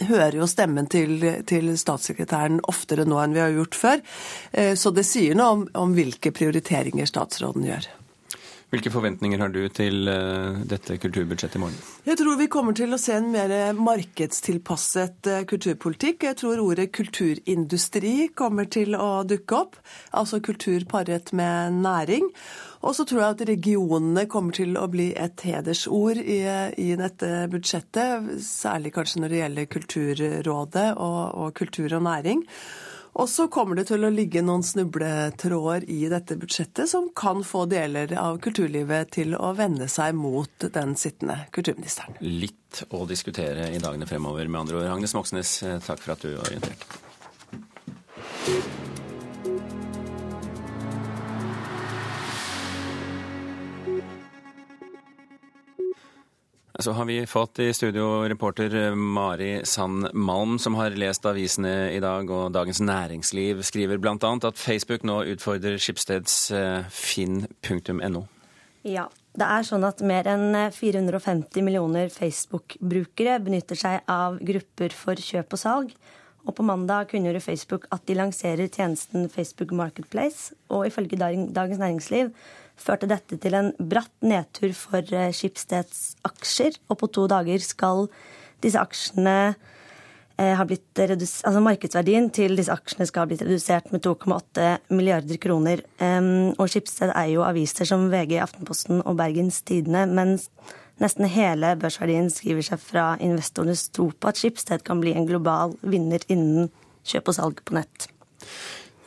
hører 0.09 0.41
jo 0.41 0.49
stemmen 0.49 0.89
til, 0.89 1.21
til, 1.45 1.71
statssekretæren 1.77 2.57
oftere 2.73 3.05
nå 3.05 3.21
enn 3.21 3.37
vi 3.37 3.45
har 3.45 3.53
gjort 3.53 3.77
før. 3.77 4.03
Eh, 4.49 4.73
så 4.73 4.89
det 4.97 5.05
sier 5.05 5.37
noe 5.37 5.55
om, 5.59 5.65
om 5.85 5.97
hvilke 5.97 6.33
prioriteringer 6.33 7.09
statsråden 7.09 7.69
gjør. 7.69 7.91
Hvilke 8.69 8.91
forventninger 8.93 9.41
har 9.41 9.49
du 9.49 9.63
til 9.73 10.05
uh, 10.05 10.59
dette 10.69 10.99
kulturbudsjettet 11.01 11.57
i 11.57 11.61
morgen? 11.63 11.77
Jeg 12.05 12.19
tror 12.19 12.35
vi 12.37 12.45
kommer 12.53 12.75
til 12.77 12.93
å 12.93 12.99
se 13.01 13.15
en 13.17 13.31
mer 13.33 13.73
markedstilpasset 13.73 15.29
uh, 15.31 15.37
kulturpolitikk. 15.49 16.27
Jeg 16.27 16.37
tror 16.37 16.61
ordet 16.61 16.91
kulturindustri 16.93 18.29
kommer 18.37 18.69
til 18.69 18.93
å 18.93 19.23
dukke 19.25 19.57
opp. 19.57 19.79
Altså 20.13 20.37
kultur 20.45 20.85
paret 20.91 21.33
med 21.33 21.79
næring. 21.81 22.29
Og 22.85 22.93
så 22.95 23.07
tror 23.09 23.23
jeg 23.23 23.35
at 23.35 23.41
regionene 23.49 24.27
kommer 24.29 24.53
til 24.55 24.77
å 24.77 24.85
bli 24.91 25.09
et 25.17 25.41
hedersord 25.49 26.21
i, 26.21 26.37
i 26.77 26.91
dette 26.99 27.31
budsjettet. 27.49 28.29
Særlig 28.45 28.93
kanskje 28.95 29.23
når 29.23 29.33
det 29.33 29.41
gjelder 29.41 29.71
Kulturrådet 29.73 30.85
og, 30.93 31.23
og 31.41 31.57
kultur 31.57 31.97
og 31.97 32.05
næring. 32.05 32.45
Og 33.13 33.29
så 33.29 33.47
kommer 33.51 33.79
det 33.79 33.87
til 33.89 34.05
å 34.05 34.11
ligge 34.13 34.43
noen 34.45 34.63
snubletråder 34.63 35.87
i 35.89 36.03
dette 36.11 36.37
budsjettet 36.39 36.89
som 36.91 37.09
kan 37.15 37.43
få 37.43 37.65
deler 37.71 38.13
av 38.19 38.37
kulturlivet 38.43 39.11
til 39.17 39.35
å 39.35 39.53
vende 39.57 39.89
seg 39.91 40.15
mot 40.17 40.69
den 40.73 40.95
sittende 40.99 41.41
kulturministeren. 41.55 42.19
Litt 42.21 42.83
å 42.93 43.05
diskutere 43.09 43.71
i 43.73 43.81
dagene 43.81 44.07
fremover, 44.09 44.47
med 44.47 44.61
andre 44.61 44.81
ord. 44.81 44.91
Agnes 44.93 45.15
Moxnes, 45.17 45.63
eh, 45.63 45.79
takk 45.83 45.99
for 46.05 46.13
at 46.13 46.21
du 46.21 46.37
orienterte. 46.37 46.85
Så 56.89 56.93
har 56.93 57.05
vi 57.05 57.25
fått 57.27 57.59
i 57.59 57.73
studio 57.73 58.23
reporter 58.29 58.95
Mari 58.95 59.61
Sand 59.63 60.07
Malm, 60.13 60.55
som 60.59 60.73
har 60.73 60.95
lest 60.97 61.25
avisene 61.29 61.91
i 61.93 61.99
dag, 62.01 62.31
og 62.33 62.47
Dagens 62.55 62.79
Næringsliv 62.81 63.59
skriver 63.61 63.99
bl.a. 64.01 64.15
at 64.17 64.57
Facebook 64.57 65.05
nå 65.05 65.19
utfordrer 65.35 65.77
Skipsteds 65.77 66.37
eh, 66.49 66.87
finn.no. 66.89 68.23
Ja, 68.89 69.03
det 69.37 69.49
er 69.53 69.67
sånn 69.69 69.85
at 69.85 70.01
mer 70.01 70.31
enn 70.33 70.57
450 70.73 71.61
millioner 71.67 72.09
Facebook-brukere 72.09 73.37
benytter 73.45 73.77
seg 73.77 74.01
av 74.09 74.41
grupper 74.41 74.95
for 74.97 75.21
kjøp 75.21 75.53
og 75.59 75.61
salg. 75.61 75.93
Og 76.49 76.57
på 76.57 76.65
mandag 76.65 77.11
kunngjorde 77.13 77.43
Facebook 77.45 77.85
at 77.93 78.09
de 78.09 78.17
lanserer 78.17 78.65
tjenesten 78.65 79.29
Facebook 79.29 79.77
Marketplace. 79.77 80.55
Og 80.73 80.89
ifølge 80.89 81.21
Dagens 81.21 81.77
Næringsliv 81.77 82.33
førte 82.79 83.09
dette 83.09 83.37
til 83.41 83.55
en 83.57 83.73
bratt 83.79 84.13
nedtur 84.25 84.73
for 84.77 85.03
Skipsteds 85.03 85.39
Schibsteds 85.39 85.99
aksjer. 86.27 86.79
Og 86.89 86.99
på 87.01 87.11
to 87.13 87.27
dager 87.31 87.61
skal 87.63 88.07
disse 88.63 88.79
aksjene 88.79 89.35
eh, 90.39 90.55
ha 90.57 90.65
blitt 90.67 90.99
redusert, 90.99 91.45
altså 91.47 91.63
Markedsverdien 91.63 92.29
til 92.35 92.57
disse 92.59 92.73
aksjene 92.73 93.07
skal 93.09 93.23
ha 93.23 93.31
blitt 93.31 93.45
redusert 93.45 93.91
med 93.93 94.03
2,8 94.05 94.69
milliarder 94.95 95.39
kroner. 95.41 95.83
Og 96.57 96.67
Schibsted 96.69 97.13
er 97.13 97.31
jo 97.33 97.45
aviser 97.47 97.87
som 97.89 98.09
VG, 98.11 98.37
Aftenposten 98.43 99.03
og 99.03 99.17
Bergens 99.19 99.61
Tidende. 99.61 100.05
mens 100.07 100.49
nesten 100.99 101.29
hele 101.31 101.75
børsverdien 101.79 102.27
skriver 102.33 102.65
seg 102.65 102.81
fra 102.83 103.13
investorenes 103.23 103.87
tro 103.95 104.09
på 104.11 104.31
at 104.31 104.39
Schibsted 104.39 104.83
kan 104.83 104.99
bli 104.99 105.15
en 105.15 105.27
global 105.29 105.77
vinner 105.81 106.23
innen 106.27 106.67
kjøp 107.07 107.31
og 107.31 107.37
salg 107.37 107.63
på 107.63 107.77
nett. 107.77 108.09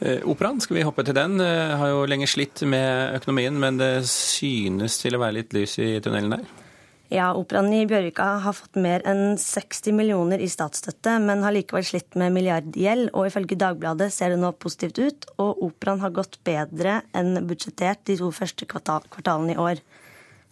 Eh, 0.02 0.18
operaen, 0.26 0.58
skal 0.60 0.80
vi 0.80 0.82
hoppe 0.82 1.04
til 1.06 1.14
den? 1.14 1.38
Eh, 1.40 1.76
har 1.78 1.92
jo 1.92 2.06
lenge 2.10 2.26
slitt 2.26 2.64
med 2.66 3.14
økonomien, 3.20 3.54
men 3.54 3.78
det 3.78 4.02
synes 4.10 4.98
til 4.98 5.14
å 5.14 5.20
være 5.22 5.36
litt 5.36 5.54
lys 5.54 5.76
i 5.78 5.94
tunnelen 6.02 6.34
der? 6.34 6.48
Ja, 7.12 7.28
Operaen 7.36 7.68
i 7.76 7.84
Bjørvika 7.86 8.40
har 8.40 8.54
fått 8.56 8.78
mer 8.80 9.04
enn 9.06 9.36
60 9.38 9.92
millioner 9.94 10.40
i 10.40 10.48
statsstøtte, 10.48 11.18
men 11.22 11.44
har 11.44 11.54
likevel 11.54 11.84
slitt 11.84 12.16
med 12.18 12.32
milliardgjeld, 12.34 13.10
og 13.12 13.28
ifølge 13.28 13.58
Dagbladet 13.60 14.08
ser 14.10 14.32
det 14.32 14.40
nå 14.40 14.50
positivt 14.56 14.98
ut, 14.98 15.26
og 15.36 15.60
operaen 15.68 16.00
har 16.00 16.14
gått 16.16 16.40
bedre 16.42 17.02
enn 17.14 17.44
budsjettert 17.46 18.02
de 18.08 18.16
to 18.18 18.32
første 18.32 18.66
kvartalene 18.66 19.54
i 19.54 19.60
år. 19.60 19.82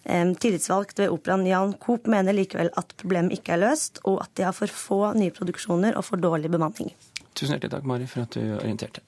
Tillitsvalgt 0.05 1.01
ved 1.01 1.15
operaen 1.15 1.49
Jan 1.49 1.73
Coop 1.81 2.07
mener 2.13 2.37
likevel 2.37 2.71
at 2.77 2.93
problemet 3.01 3.41
ikke 3.41 3.57
er 3.57 3.65
løst, 3.65 4.03
og 4.05 4.21
at 4.23 4.35
de 4.37 4.45
har 4.45 4.57
for 4.57 4.69
få 4.69 5.01
nye 5.17 5.33
produksjoner 5.33 5.97
og 5.97 6.05
for 6.07 6.21
dårlig 6.21 6.53
bemanning. 6.53 6.93
Tusen 7.33 7.57
hjertelig 7.57 7.73
takk, 7.73 7.89
Mari, 7.89 8.07
for 8.11 8.29
at 8.29 8.37
du 8.37 8.45
orienterte. 8.61 9.01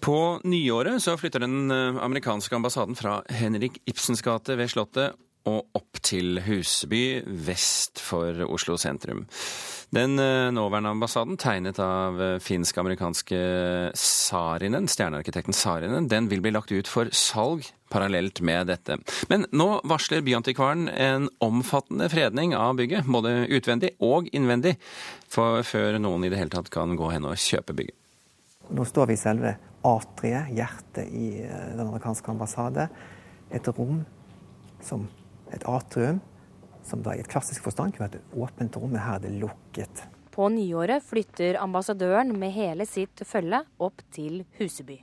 På 0.00 0.40
nyåret 0.44 1.02
så 1.02 1.16
flytter 1.20 1.44
den 1.44 1.70
eh, 1.70 2.04
amerikanske 2.04 2.56
ambassaden 2.56 2.96
fra 2.96 3.20
Henrik 3.28 3.82
Ibsens 3.84 4.22
gate 4.24 4.56
ved 4.56 4.72
Slottet 4.72 5.18
og 5.48 5.76
opp 5.76 6.00
til 6.04 6.40
Huseby 6.44 7.20
vest 7.46 8.00
for 8.00 8.44
Oslo 8.48 8.76
sentrum. 8.80 9.26
Den 9.92 10.16
eh, 10.22 10.48
nåværende 10.56 10.94
ambassaden, 10.94 11.36
tegnet 11.40 11.80
av 11.84 12.20
eh, 12.22 12.38
finsk-amerikanske 12.40 13.40
Sarinen, 13.98 14.88
stjernearkitekten 14.88 15.56
Sarinen, 15.56 16.08
den 16.08 16.32
vil 16.32 16.40
bli 16.44 16.52
lagt 16.54 16.72
ut 16.72 16.88
for 16.88 17.12
salg 17.12 17.68
parallelt 17.92 18.40
med 18.40 18.70
dette. 18.70 19.00
Men 19.28 19.48
nå 19.52 19.68
varsler 19.90 20.24
Byantikvaren 20.24 20.88
en 20.88 21.28
omfattende 21.44 22.08
fredning 22.12 22.54
av 22.56 22.78
bygget, 22.80 23.08
både 23.10 23.50
utvendig 23.50 23.96
og 24.00 24.32
innvendig, 24.32 24.78
før 25.28 25.98
noen 26.00 26.24
i 26.24 26.32
det 26.32 26.40
hele 26.40 26.54
tatt 26.54 26.70
kan 26.72 26.96
gå 26.96 27.10
hen 27.12 27.26
og 27.28 27.40
kjøpe 27.40 27.76
bygget. 27.76 27.96
Nå 28.70 28.86
står 28.86 29.10
vi 29.10 29.18
i 29.18 29.20
selve 29.20 29.56
atriet, 29.86 30.50
hjertet 30.56 31.08
i 31.08 31.42
eh, 31.44 31.68
den 31.76 31.86
amerikanske 31.86 32.32
ambassade. 32.32 32.88
Et 33.50 33.68
rom 33.76 34.04
som 34.84 35.06
et 35.50 35.64
atrium 35.68 36.20
som 36.86 37.02
da 37.04 37.14
i 37.14 37.20
et 37.20 37.28
klassisk 37.28 37.66
forstand 37.66 37.94
kunne 37.94 38.08
vært 38.08 38.20
et 38.20 38.38
åpent 38.40 38.78
rom, 38.80 38.90
men 38.94 39.02
her 39.02 39.18
er 39.18 39.26
det 39.26 39.36
lukket. 39.42 40.04
På 40.30 40.48
nyåret 40.52 41.04
flytter 41.04 41.58
ambassadøren 41.60 42.32
med 42.38 42.54
hele 42.54 42.86
sitt 42.88 43.22
følge 43.26 43.62
opp 43.82 44.02
til 44.14 44.44
Huseby. 44.58 45.00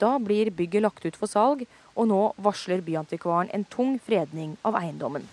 Da 0.00 0.16
blir 0.20 0.52
bygget 0.52 0.84
lagt 0.84 1.06
ut 1.06 1.16
for 1.16 1.30
salg, 1.30 1.64
og 1.96 2.08
nå 2.10 2.22
varsler 2.44 2.84
byantikvaren 2.84 3.52
en 3.56 3.64
tung 3.72 3.96
fredning 4.02 4.56
av 4.66 4.76
eiendommen. 4.80 5.24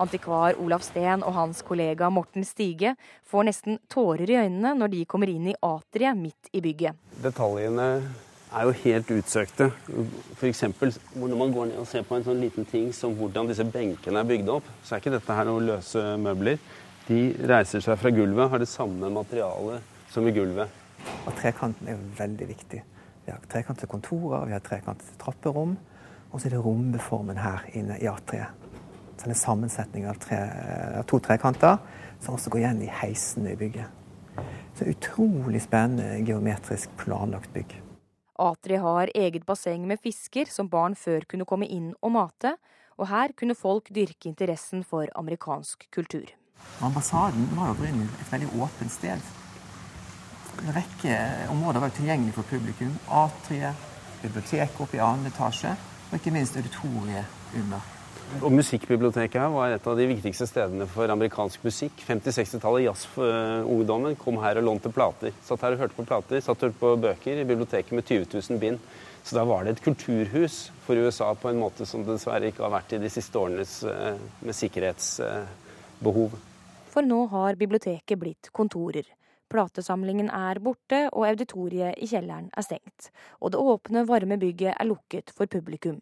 Antikvar 0.00 0.56
Olav 0.62 0.80
Steen 0.86 1.24
og 1.26 1.34
hans 1.36 1.60
kollega 1.66 2.08
Morten 2.12 2.46
Stige 2.48 2.94
får 3.28 3.46
nesten 3.50 3.78
tårer 3.92 4.30
i 4.30 4.38
øynene 4.40 4.72
når 4.78 4.94
de 4.94 5.04
kommer 5.08 5.28
inn 5.28 5.50
i 5.52 5.56
atriet 5.66 6.16
midt 6.16 6.50
i 6.56 6.62
bygget. 6.64 6.96
Detaljene 7.20 7.88
er 8.50 8.66
jo 8.66 8.74
helt 8.82 9.10
utsøkte. 9.14 9.68
F.eks. 10.38 10.62
når 11.14 11.36
man 11.38 11.52
går 11.54 11.70
ned 11.70 11.82
og 11.82 11.88
ser 11.88 12.06
på 12.06 12.16
en 12.16 12.24
sånn 12.26 12.40
liten 12.42 12.66
ting 12.68 12.88
som 12.96 13.14
hvordan 13.18 13.50
disse 13.50 13.66
benkene 13.66 14.22
er 14.22 14.30
bygd 14.30 14.50
opp, 14.56 14.70
så 14.82 14.96
er 14.96 15.02
ikke 15.02 15.14
dette 15.14 15.36
her 15.36 15.48
noen 15.48 15.68
løse 15.68 16.04
møbler. 16.18 16.58
De 17.06 17.20
reiser 17.50 17.84
seg 17.84 17.98
fra 18.00 18.12
gulvet, 18.14 18.50
har 18.50 18.62
det 18.62 18.70
samme 18.70 19.10
materialet 19.12 19.84
som 20.10 20.26
i 20.26 20.34
gulvet. 20.34 20.80
Og 21.26 21.36
trekanten 21.38 21.88
er 21.90 22.00
veldig 22.18 22.48
viktig. 22.50 22.82
Vi 23.26 23.32
har 23.32 23.44
trekantede 23.52 23.90
kontorer, 23.90 24.48
vi 24.48 24.56
har 24.56 24.64
trekantede 24.64 25.18
trapperom, 25.20 25.76
og 26.30 26.40
så 26.40 26.48
er 26.48 26.56
det 26.56 26.64
rombeformen 26.64 27.40
her 27.42 27.66
inne 27.78 27.98
i 28.00 28.08
atriet. 28.10 28.59
Så 29.20 29.28
det 29.28 29.34
er 29.34 29.36
en 29.36 29.40
sammensetning 29.42 30.06
av, 30.08 30.16
tre, 30.16 30.36
av 30.96 31.02
to 31.04 31.18
trekanter 31.20 31.76
som 32.24 32.38
også 32.38 32.48
går 32.54 32.62
igjen 32.62 32.78
i 32.86 32.86
heisene 33.02 33.50
i 33.52 33.58
bygget. 33.60 33.98
Så 34.78 34.86
utrolig 34.88 35.60
spennende 35.60 36.22
geometrisk 36.24 36.94
planlagt 36.96 37.52
bygg. 37.52 37.74
Atri 38.40 38.78
har 38.80 39.12
eget 39.12 39.44
basseng 39.44 39.84
med 39.84 40.00
fisker 40.00 40.48
som 40.48 40.70
barn 40.72 40.96
før 40.96 41.28
kunne 41.28 41.44
komme 41.44 41.68
inn 41.68 41.92
og 42.00 42.14
mate, 42.16 42.54
og 42.96 43.10
her 43.12 43.36
kunne 43.36 43.58
folk 43.58 43.92
dyrke 43.92 44.30
interessen 44.32 44.80
for 44.88 45.12
amerikansk 45.12 45.84
kultur. 45.92 46.32
Ambassaden 46.80 47.44
var 47.52 47.68
jo 47.68 47.76
opprinnelig 47.76 48.08
et 48.24 48.32
veldig 48.32 48.50
åpent 48.56 48.96
sted. 48.96 49.30
En 50.64 50.74
rekke 50.80 51.20
områder 51.52 51.84
var 51.84 51.92
tilgjengelig 51.92 52.38
for 52.40 52.48
publikum. 52.48 52.96
Atriet, 53.20 53.88
biblioteket 54.24 54.80
oppe 54.80 54.96
i 54.96 55.04
annen 55.04 55.28
etasje, 55.28 55.76
og 56.08 56.16
ikke 56.16 56.38
minst 56.40 56.56
auditoriet 56.56 57.28
under. 57.52 57.99
Og 58.38 58.52
Musikkbiblioteket 58.54 59.40
her 59.42 59.50
var 59.50 59.72
et 59.74 59.86
av 59.90 59.98
de 59.98 60.04
viktigste 60.06 60.46
stedene 60.46 60.86
for 60.88 61.10
amerikansk 61.10 61.64
musikk. 61.66 61.98
50-60-tallet, 62.06 62.84
jazzungdommen 62.86 64.14
kom 64.20 64.38
her 64.40 64.60
og 64.60 64.68
lånte 64.68 64.92
plater. 64.94 65.34
Satt 65.44 65.64
her 65.66 65.74
og 65.74 65.82
hørte 65.82 65.96
på 65.98 66.06
plater, 66.06 66.38
satt 66.38 66.62
og 66.62 66.68
hørte 66.68 66.78
på 66.78 66.92
bøker 67.02 67.40
i 67.42 67.46
biblioteket 67.48 67.90
med 67.98 68.06
20 68.06 68.28
000 68.38 68.60
bind. 68.62 68.78
Så 69.26 69.34
da 69.36 69.42
var 69.44 69.66
det 69.66 69.74
et 69.74 69.82
kulturhus 69.84 70.70
for 70.86 70.96
USA 70.96 71.32
på 71.34 71.50
en 71.50 71.58
måte 71.60 71.84
som 71.88 72.06
dessverre 72.06 72.52
ikke 72.52 72.62
har 72.64 72.72
vært 72.78 72.94
i 72.96 73.00
de 73.02 73.10
siste 73.12 73.36
årenes 73.36 73.72
eh, 73.90 74.22
med 74.46 74.56
sikkerhetsbehov. 74.56 76.36
For 76.94 77.06
nå 77.06 77.24
har 77.34 77.58
biblioteket 77.58 78.18
blitt 78.18 78.52
kontorer. 78.56 79.10
Platesamlingen 79.50 80.30
er 80.30 80.62
borte, 80.62 81.08
og 81.10 81.26
auditoriet 81.26 81.98
i 81.98 82.06
kjelleren 82.06 82.46
er 82.54 82.62
stengt. 82.62 83.10
Og 83.42 83.50
det 83.50 83.58
åpne, 83.58 84.06
varme 84.06 84.38
bygget 84.38 84.76
er 84.76 84.88
lukket 84.88 85.34
for 85.34 85.50
publikum. 85.50 85.98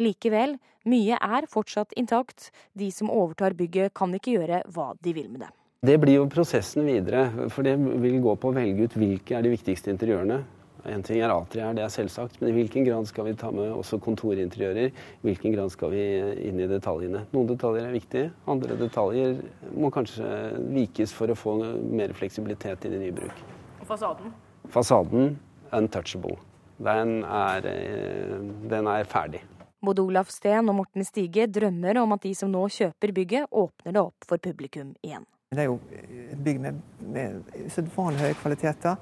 Likevel, 0.00 0.56
mye 0.88 1.18
er 1.20 1.46
fortsatt 1.50 1.92
intakt. 2.00 2.48
De 2.72 2.88
som 2.94 3.10
overtar 3.12 3.56
bygget 3.58 3.92
kan 3.96 4.14
ikke 4.16 4.38
gjøre 4.38 4.62
hva 4.72 4.94
de 5.04 5.12
vil 5.16 5.28
med 5.28 5.44
det. 5.44 5.50
Det 5.84 5.96
blir 6.00 6.18
jo 6.18 6.28
prosessen 6.28 6.84
videre, 6.84 7.48
for 7.48 7.64
det 7.64 7.76
vil 7.80 8.18
gå 8.20 8.34
på 8.36 8.50
å 8.50 8.56
velge 8.56 8.84
ut 8.84 8.96
hvilke 9.00 9.36
er 9.36 9.44
de 9.44 9.52
viktigste 9.54 9.92
interiørene. 9.92 10.42
En 10.88 11.02
ting 11.04 11.20
er 11.20 11.32
atrier, 11.32 11.74
det 11.76 11.82
er 11.84 11.92
selvsagt, 11.92 12.38
men 12.40 12.50
i 12.50 12.54
hvilken 12.56 12.86
grad 12.86 13.08
skal 13.08 13.26
vi 13.28 13.34
ta 13.36 13.50
med 13.52 13.68
også 13.72 13.98
kontorinteriører? 14.00 14.88
I 14.92 15.28
hvilken 15.28 15.52
grad 15.52 15.72
skal 15.72 15.92
vi 15.92 16.04
inn 16.48 16.60
i 16.60 16.68
detaljene? 16.68 17.26
Noen 17.34 17.50
detaljer 17.50 17.88
er 17.88 17.96
viktige, 17.96 18.30
andre 18.48 18.78
detaljer 18.80 19.36
må 19.76 19.92
kanskje 19.92 20.28
vikes 20.72 21.12
for 21.16 21.32
å 21.32 21.36
få 21.36 21.58
mer 21.84 22.16
fleksibilitet 22.16 22.88
inn 22.88 22.96
i 22.96 23.02
nybruk. 23.06 23.44
Og 23.82 23.88
fasaden? 23.92 24.32
Fasaden 24.72 25.34
untouchable. 25.76 26.38
Den 26.80 27.24
er, 27.24 27.66
eh, 27.66 28.36
den 28.68 28.86
er 28.88 29.04
ferdig. 29.04 29.42
Både 29.80 30.02
Olaf 30.04 30.28
Steen 30.28 30.68
og 30.68 30.76
Morten 30.76 31.04
Stige 31.08 31.46
drømmer 31.48 32.02
om 32.02 32.12
at 32.12 32.24
de 32.26 32.34
som 32.36 32.50
nå 32.52 32.66
kjøper 32.68 33.14
bygget, 33.16 33.48
åpner 33.48 33.94
det 33.96 34.02
opp 34.02 34.26
for 34.28 34.42
publikum 34.42 34.92
igjen. 35.00 35.24
Det 35.50 35.64
er 35.64 35.70
jo 35.70 35.78
et 35.96 36.42
bygg 36.44 36.60
med, 36.62 36.82
med 37.00 37.54
usedvanlig 37.64 38.20
høye 38.26 38.36
kvaliteter, 38.38 38.98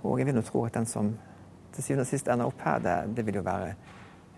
og 0.00 0.20
jeg 0.20 0.28
vil 0.30 0.38
jo 0.38 0.44
tro 0.46 0.62
at 0.64 0.78
den 0.78 0.86
som 0.88 1.10
til 1.74 1.84
syvende 1.84 2.06
og 2.06 2.10
sist 2.10 2.30
ender 2.30 2.50
opp 2.50 2.62
her, 2.64 2.78
det, 2.84 2.94
det 3.16 3.24
vil 3.26 3.40
jo 3.40 3.42
være 3.46 3.72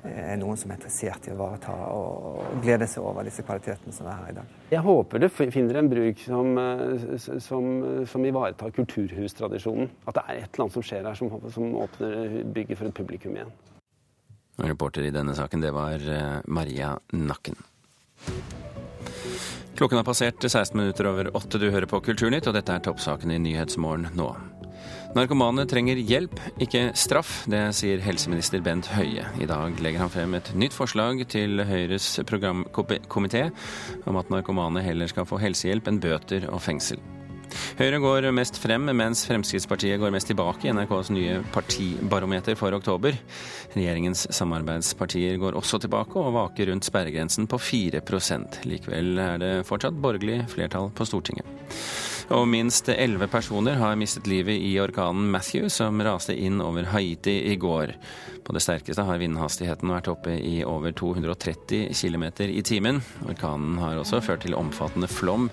eh, 0.08 0.32
noen 0.40 0.58
som 0.58 0.72
er 0.72 0.80
interessert 0.80 1.28
i 1.28 1.32
å 1.32 1.36
ivareta 1.36 1.74
og 1.92 2.56
glede 2.64 2.88
seg 2.90 3.04
over 3.04 3.28
disse 3.28 3.44
kvalitetene 3.46 3.94
som 3.94 4.08
er 4.08 4.18
her 4.18 4.32
i 4.32 4.36
dag. 4.40 4.56
Jeg 4.72 4.84
håper 4.88 5.22
det 5.22 5.30
finner 5.36 5.80
en 5.80 5.90
bruk 5.92 6.24
som, 6.24 6.56
eh, 6.58 7.18
som, 7.20 7.68
som 8.08 8.26
ivaretar 8.32 8.72
kulturhustradisjonen. 8.80 9.92
At 10.06 10.18
det 10.18 10.24
er 10.24 10.40
et 10.40 10.48
eller 10.48 10.66
annet 10.66 10.80
som 10.80 10.88
skjer 10.88 11.08
her 11.08 11.20
som, 11.20 11.36
som 11.52 11.76
åpner 11.84 12.40
bygget 12.56 12.80
for 12.80 12.88
et 12.88 12.96
publikum 12.96 13.36
igjen. 13.36 13.52
Reporter 14.60 15.06
i 15.08 15.14
denne 15.14 15.34
saken, 15.34 15.62
det 15.64 15.72
var 15.72 16.02
eh, 16.02 16.40
Maria 16.46 16.92
Nakken. 17.16 17.56
Klokken 19.78 19.98
har 19.98 20.04
passert 20.04 20.42
16 20.44 20.76
minutter 20.78 21.08
over 21.08 21.30
åtte. 21.36 21.58
Du 21.58 21.70
hører 21.70 21.88
på 21.90 22.00
Kulturnytt, 22.04 22.46
og 22.46 22.54
dette 22.54 22.74
er 22.74 22.82
toppsakene 22.84 23.38
i 23.38 23.42
Nyhetsmorgen 23.42 24.12
nå. 24.18 24.28
Narkomane 25.16 25.64
trenger 25.68 25.98
hjelp, 26.00 26.38
ikke 26.62 26.86
straff. 26.96 27.42
Det 27.50 27.60
sier 27.76 28.00
helseminister 28.00 28.62
Bent 28.64 28.88
Høie. 28.94 29.26
I 29.40 29.48
dag 29.48 29.80
legger 29.84 30.04
han 30.04 30.12
frem 30.12 30.36
et 30.38 30.52
nytt 30.56 30.76
forslag 30.76 31.20
til 31.32 31.60
Høyres 31.68 32.14
programkomité 32.28 33.48
om 34.08 34.20
at 34.20 34.32
narkomane 34.32 34.84
heller 34.84 35.10
skal 35.10 35.28
få 35.28 35.40
helsehjelp 35.42 35.90
enn 35.90 36.00
bøter 36.00 36.48
og 36.48 36.62
fengsel. 36.64 37.02
Høyre 37.78 37.98
går 38.02 38.28
mest 38.36 38.58
frem, 38.60 38.90
mens 38.96 39.24
Fremskrittspartiet 39.28 40.00
går 40.00 40.12
mest 40.14 40.28
tilbake 40.30 40.68
i 40.68 40.74
NRKs 40.74 41.12
nye 41.14 41.40
partibarometer 41.54 42.56
for 42.58 42.74
oktober. 42.76 43.16
Regjeringens 43.74 44.26
samarbeidspartier 44.34 45.38
går 45.42 45.58
også 45.58 45.80
tilbake 45.82 46.20
og 46.20 46.34
vaker 46.36 46.70
rundt 46.72 46.88
sperregrensen 46.88 47.48
på 47.50 47.60
4% 47.60 48.62
Likevel 48.68 49.18
er 49.22 49.42
det 49.42 49.52
fortsatt 49.68 49.98
borgerlig 50.02 50.42
flertall 50.52 50.90
på 50.94 51.06
Stortinget. 51.08 51.48
Og 52.32 52.46
minst 52.48 52.88
elleve 52.88 53.26
personer 53.28 53.76
har 53.80 53.96
mistet 54.00 54.28
livet 54.30 54.56
i 54.62 54.72
orkanen 54.80 55.28
Matthew, 55.32 55.68
som 55.72 56.00
raste 56.04 56.36
inn 56.38 56.62
over 56.64 56.86
Haiti 56.92 57.34
i 57.50 57.56
går. 57.60 57.92
På 58.46 58.54
det 58.56 58.62
sterkeste 58.64 59.04
har 59.06 59.20
vindhastigheten 59.20 59.92
vært 59.92 60.08
oppe 60.12 60.38
i 60.38 60.62
over 60.64 60.94
230 60.96 61.90
km 61.92 62.28
i 62.48 62.62
timen. 62.64 63.02
Orkanen 63.28 63.76
har 63.82 64.00
også 64.00 64.22
ført 64.24 64.46
til 64.46 64.56
omfattende 64.58 65.10
flom 65.10 65.50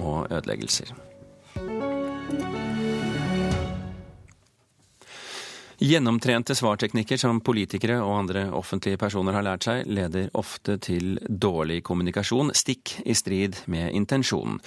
og 0.00 0.30
ødeleggelser. 0.30 0.94
Gjennomtrente 5.82 6.54
svarteknikker 6.54 7.18
som 7.18 7.40
politikere 7.44 7.96
og 8.02 8.18
andre 8.18 8.44
offentlige 8.54 9.00
personer 9.00 9.34
har 9.34 9.46
lært 9.46 9.66
seg, 9.66 9.88
leder 9.90 10.28
ofte 10.38 10.76
til 10.82 11.16
dårlig 11.28 11.80
kommunikasjon, 11.86 12.52
stikk 12.54 13.00
i 13.04 13.16
strid 13.18 13.58
med 13.66 13.90
intensjonen. 13.96 14.60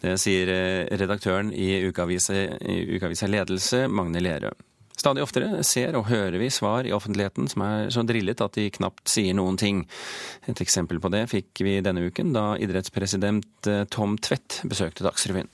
Det 0.00 0.16
sier 0.20 0.52
eh, 0.52 0.96
redaktøren 0.96 1.52
i 1.52 1.84
Ukeavisa 1.88 3.28
Ledelse, 3.28 3.84
Magne 3.92 4.24
Lerøe. 4.24 4.56
Stadig 4.96 5.20
oftere 5.20 5.60
ser 5.66 5.96
og 5.98 6.08
hører 6.08 6.38
vi 6.40 6.48
svar 6.50 6.86
i 6.88 6.92
offentligheten 6.96 7.50
som 7.52 7.62
er 7.66 7.90
så 7.92 8.00
drillet 8.08 8.40
at 8.40 8.56
de 8.56 8.70
knapt 8.72 9.10
sier 9.12 9.36
noen 9.36 9.58
ting. 9.60 9.82
Et 10.48 10.62
eksempel 10.64 11.02
på 11.04 11.10
det 11.12 11.26
fikk 11.28 11.60
vi 11.66 11.76
denne 11.84 12.06
uken 12.08 12.32
da 12.32 12.54
idrettspresident 12.56 13.68
eh, 13.68 13.84
Tom 13.92 14.16
Tvedt 14.16 14.62
besøkte 14.64 15.04
Dagsrevyen. 15.04 15.52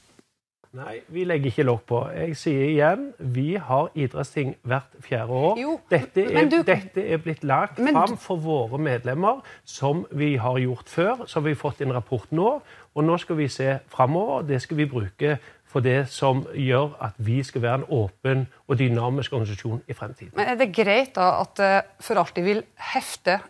Nei, 0.72 1.02
vi 1.12 1.26
legger 1.28 1.50
ikke 1.50 1.64
lokk 1.68 1.82
på. 1.90 1.98
Jeg 2.16 2.36
sier 2.40 2.62
igjen, 2.70 3.08
vi 3.34 3.58
har 3.60 3.90
idrettsting 3.92 4.54
hvert 4.64 4.94
fjerde 5.04 5.36
år. 5.36 5.58
Jo, 5.60 5.74
dette, 5.90 6.22
er, 6.24 6.46
du, 6.48 6.62
dette, 6.64 7.02
er, 7.04 7.18
blitt 7.20 7.42
lagt 7.44 7.76
fram 7.76 8.14
for 8.16 8.40
våre 8.40 8.80
medlemmer, 8.80 9.42
som 9.68 10.06
vi 10.16 10.30
har 10.40 10.56
gjort 10.62 10.88
før. 10.88 11.26
Så 11.26 11.42
har 11.42 11.44
vi 11.50 11.58
fått 11.60 11.82
en 11.84 11.92
rapport 11.92 12.32
nå, 12.32 12.54
og 12.64 13.04
nå 13.04 13.18
skal 13.20 13.36
vi 13.42 13.50
se 13.52 13.74
framover. 13.92 14.46
Det 14.48 14.62
skal 14.64 14.80
vi 14.80 14.86
bruke 14.88 15.34
for 15.68 15.84
det 15.84 16.06
som 16.12 16.40
gjør 16.56 16.96
at 17.04 17.20
vi 17.20 17.42
skal 17.44 17.66
være 17.66 17.82
en 17.82 17.86
åpen 17.98 18.46
og 18.64 18.80
dynamisk 18.80 19.36
organisasjon 19.36 19.84
i 19.84 19.96
fremtiden. 19.98 20.32
Men 20.40 20.54
Er 20.54 20.56
det 20.62 20.70
greit 20.72 21.12
da 21.20 21.34
at 21.42 21.60
for 22.00 22.20
alltid 22.22 22.48
vil 22.48 22.64
hefte 22.94 23.42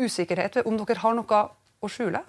usikkerhet 0.00 0.56
ved 0.56 0.72
om 0.72 0.80
dere 0.80 1.04
har 1.04 1.20
noe 1.20 1.42
å 1.84 1.90
skjule? 1.92 2.20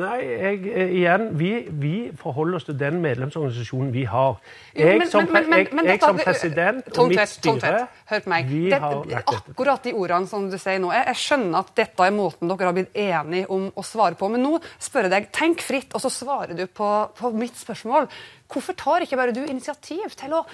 Nei, 0.00 0.18
jeg, 0.24 0.60
eh, 0.72 0.92
igjen, 1.02 1.24
vi, 1.36 1.50
vi, 1.68 1.92
forholder 2.16 2.56
oss 2.56 2.66
til 2.68 2.76
den 2.80 3.00
medlemsorganisasjonen 3.04 3.90
vi 3.92 4.06
har. 4.08 4.38
Jeg, 4.72 5.02
men, 5.02 5.10
som, 5.10 5.26
men, 5.28 5.48
men, 5.50 5.58
jeg, 5.60 5.68
jeg 5.74 5.86
dette, 5.90 6.08
som, 6.08 6.20
president 6.22 6.88
og 6.96 7.12
mitt 7.12 7.32
styre 7.32 7.72
Hør 8.08 8.24
på 8.24 8.32
meg. 8.32 8.52
Det. 8.72 8.78
Akkurat 9.20 9.84
de 9.84 9.92
ordene 9.96 10.30
som 10.30 10.46
du 10.48 10.56
sier 10.56 10.80
nå. 10.80 10.92
Jeg, 10.96 11.06
jeg, 11.12 11.20
skjønner 11.26 11.60
at 11.60 11.74
dette 11.82 12.08
er 12.08 12.14
måten 12.16 12.52
dere 12.52 12.70
har 12.70 12.76
blitt 12.76 12.96
enige 13.04 13.50
om 13.52 13.68
å 13.76 13.84
svare 13.86 14.16
på. 14.18 14.30
Men 14.32 14.46
nå 14.46 14.54
spør 14.80 15.08
jeg 15.08 15.14
deg, 15.16 15.28
tenk 15.36 15.64
fritt, 15.64 15.92
og 15.92 16.04
så 16.04 16.12
svarer 16.12 16.56
du 16.56 16.64
på, 16.66 16.88
på 17.18 17.32
mitt 17.36 17.60
spørsmål. 17.60 18.08
Hvorfor 18.52 18.78
tar 18.80 19.04
ikke 19.04 19.20
bare 19.20 19.36
du 19.36 19.42
initiativ 19.44 20.16
til 20.16 20.38
å 20.40 20.46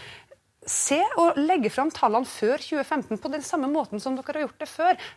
se 0.69 0.99
og 1.21 1.39
legge 1.41 1.71
fram 1.73 1.95
tallene 1.95 2.29
før 2.29 2.59
2015 2.61 3.23
på 3.23 3.33
den 3.33 3.47
samme 3.47 3.71
måten 3.73 4.03
som 4.03 4.19
dere 4.19 4.41
har 4.41 4.49
gjort 4.49 4.63
det 4.67 4.71
før? 4.71 5.09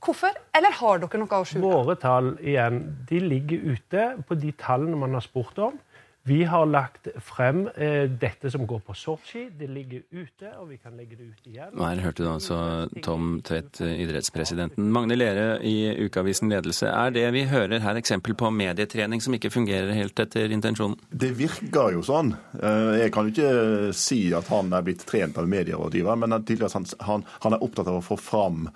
Hvorfor? 0.00 0.36
Eller 0.56 0.74
har 0.80 1.02
dere 1.02 1.20
noe 1.20 1.42
å 1.42 1.46
skjule? 1.46 1.68
Våre 1.68 1.96
tall 2.00 2.32
igjen, 2.40 2.82
de 3.08 3.20
ligger 3.20 3.72
ute 3.74 4.08
på 4.26 4.38
de 4.40 4.52
tallene 4.60 4.98
man 5.00 5.16
har 5.18 5.24
spurt 5.24 5.60
om. 5.60 5.78
Vi 6.22 6.44
har 6.44 6.66
lagt 6.68 7.08
frem 7.24 7.62
eh, 7.74 8.04
dette 8.04 8.50
som 8.52 8.66
går 8.68 8.82
på 8.84 8.94
Sotsji. 8.94 9.46
Det 9.56 9.66
ligger 9.72 10.02
ute, 10.12 10.50
og 10.60 10.68
vi 10.68 10.76
kan 10.76 10.92
legge 10.92 11.16
det 11.16 11.30
ut 11.30 11.46
igjen. 11.48 11.72
Her 11.80 12.02
hørte 12.04 12.26
du 12.26 12.28
altså 12.28 12.58
Tom 13.00 13.38
Tvedt, 13.46 13.80
idrettspresidenten. 13.80 14.90
Magne 14.92 15.16
Lere 15.16 15.46
i 15.64 15.88
Ukeavisen 16.04 16.52
Ledelse. 16.52 16.90
Er 16.92 17.14
det 17.16 17.24
vi 17.32 17.46
hører 17.48 17.80
her 17.80 17.96
eksempel 17.96 18.36
på 18.36 18.52
medietrening 18.52 19.24
som 19.24 19.36
ikke 19.36 19.52
fungerer 19.54 19.94
helt 19.96 20.20
etter 20.20 20.52
intensjonen? 20.52 20.98
Det 21.08 21.32
virker 21.40 21.96
jo 21.96 22.04
sånn. 22.04 22.34
Eh, 22.60 23.00
jeg 23.00 23.16
kan 23.16 23.26
jo 23.30 23.32
ikke 23.32 23.96
si 23.96 24.20
at 24.36 24.52
han 24.52 24.76
er 24.76 24.84
blitt 24.84 25.06
trent 25.08 25.40
av 25.40 25.48
medierådgiver, 25.48 26.20
men 26.20 26.36
han, 26.36 26.90
han, 27.08 27.24
han 27.46 27.56
er 27.56 27.64
opptatt 27.64 27.88
av 27.88 28.02
å 28.02 28.04
få 28.04 28.20
fram 28.20 28.68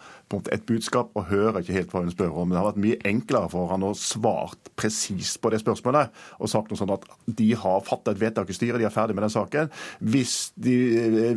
et 0.53 0.65
budskap 0.69 1.13
og 1.17 1.29
hører 1.31 1.61
ikke 1.61 1.77
helt 1.77 1.93
hva 1.95 2.05
hun 2.05 2.13
spør 2.13 2.39
om. 2.43 2.53
Det 2.53 2.61
har 2.61 2.69
vært 2.71 2.83
mye 2.85 3.01
enklere 3.09 3.51
for 3.53 3.71
han 3.73 3.87
å 3.87 3.93
svart 3.99 4.71
presist 4.79 5.41
på 5.43 5.53
det 5.53 5.61
spørsmålet 5.63 6.15
og 6.41 6.51
sagt 6.51 6.71
noe 6.71 6.81
sånn 6.81 6.93
at 6.95 7.07
de 7.27 7.51
har 7.59 7.85
fattet 7.87 8.15
et 8.15 8.23
vedtak 8.25 8.51
i 8.51 8.57
styret, 8.57 8.81
de 8.81 8.89
er 8.89 8.95
ferdig 8.95 9.17
med 9.17 9.27
den 9.27 9.35
saken. 9.35 9.71
Hvis 10.01 10.53
de, 10.61 10.75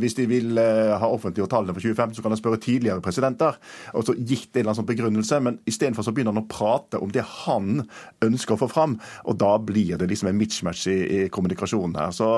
hvis 0.02 0.18
de 0.18 0.28
vil 0.30 0.62
eh, 0.62 0.94
ha 0.98 1.10
offentliggjort 1.10 1.54
tallene 1.54 1.76
for 1.76 1.84
2015, 1.84 2.18
så 2.18 2.26
kan 2.26 2.34
de 2.34 2.40
spørre 2.40 2.62
tidligere 2.64 3.04
presidenter. 3.04 3.60
Og 3.94 4.08
så 4.08 4.16
gitt 4.18 4.52
en 4.52 4.62
eller 4.62 4.72
annen 4.72 4.80
sånn 4.82 4.90
begrunnelse, 4.90 5.42
men 5.44 5.60
istedenfor 5.70 6.08
så 6.08 6.14
begynner 6.16 6.36
han 6.36 6.44
å 6.44 6.50
prate 6.52 7.02
om 7.04 7.14
det 7.14 7.26
han 7.46 7.84
ønsker 8.26 8.56
å 8.56 8.62
få 8.64 8.72
fram. 8.72 8.98
Og 9.30 9.40
da 9.40 9.54
blir 9.62 9.98
det 10.00 10.10
liksom 10.12 10.32
en 10.32 10.40
mismatch 10.40 10.88
i, 10.92 10.98
i 10.98 11.22
kommunikasjonen 11.34 11.98
her. 12.00 12.16
Så, 12.16 12.30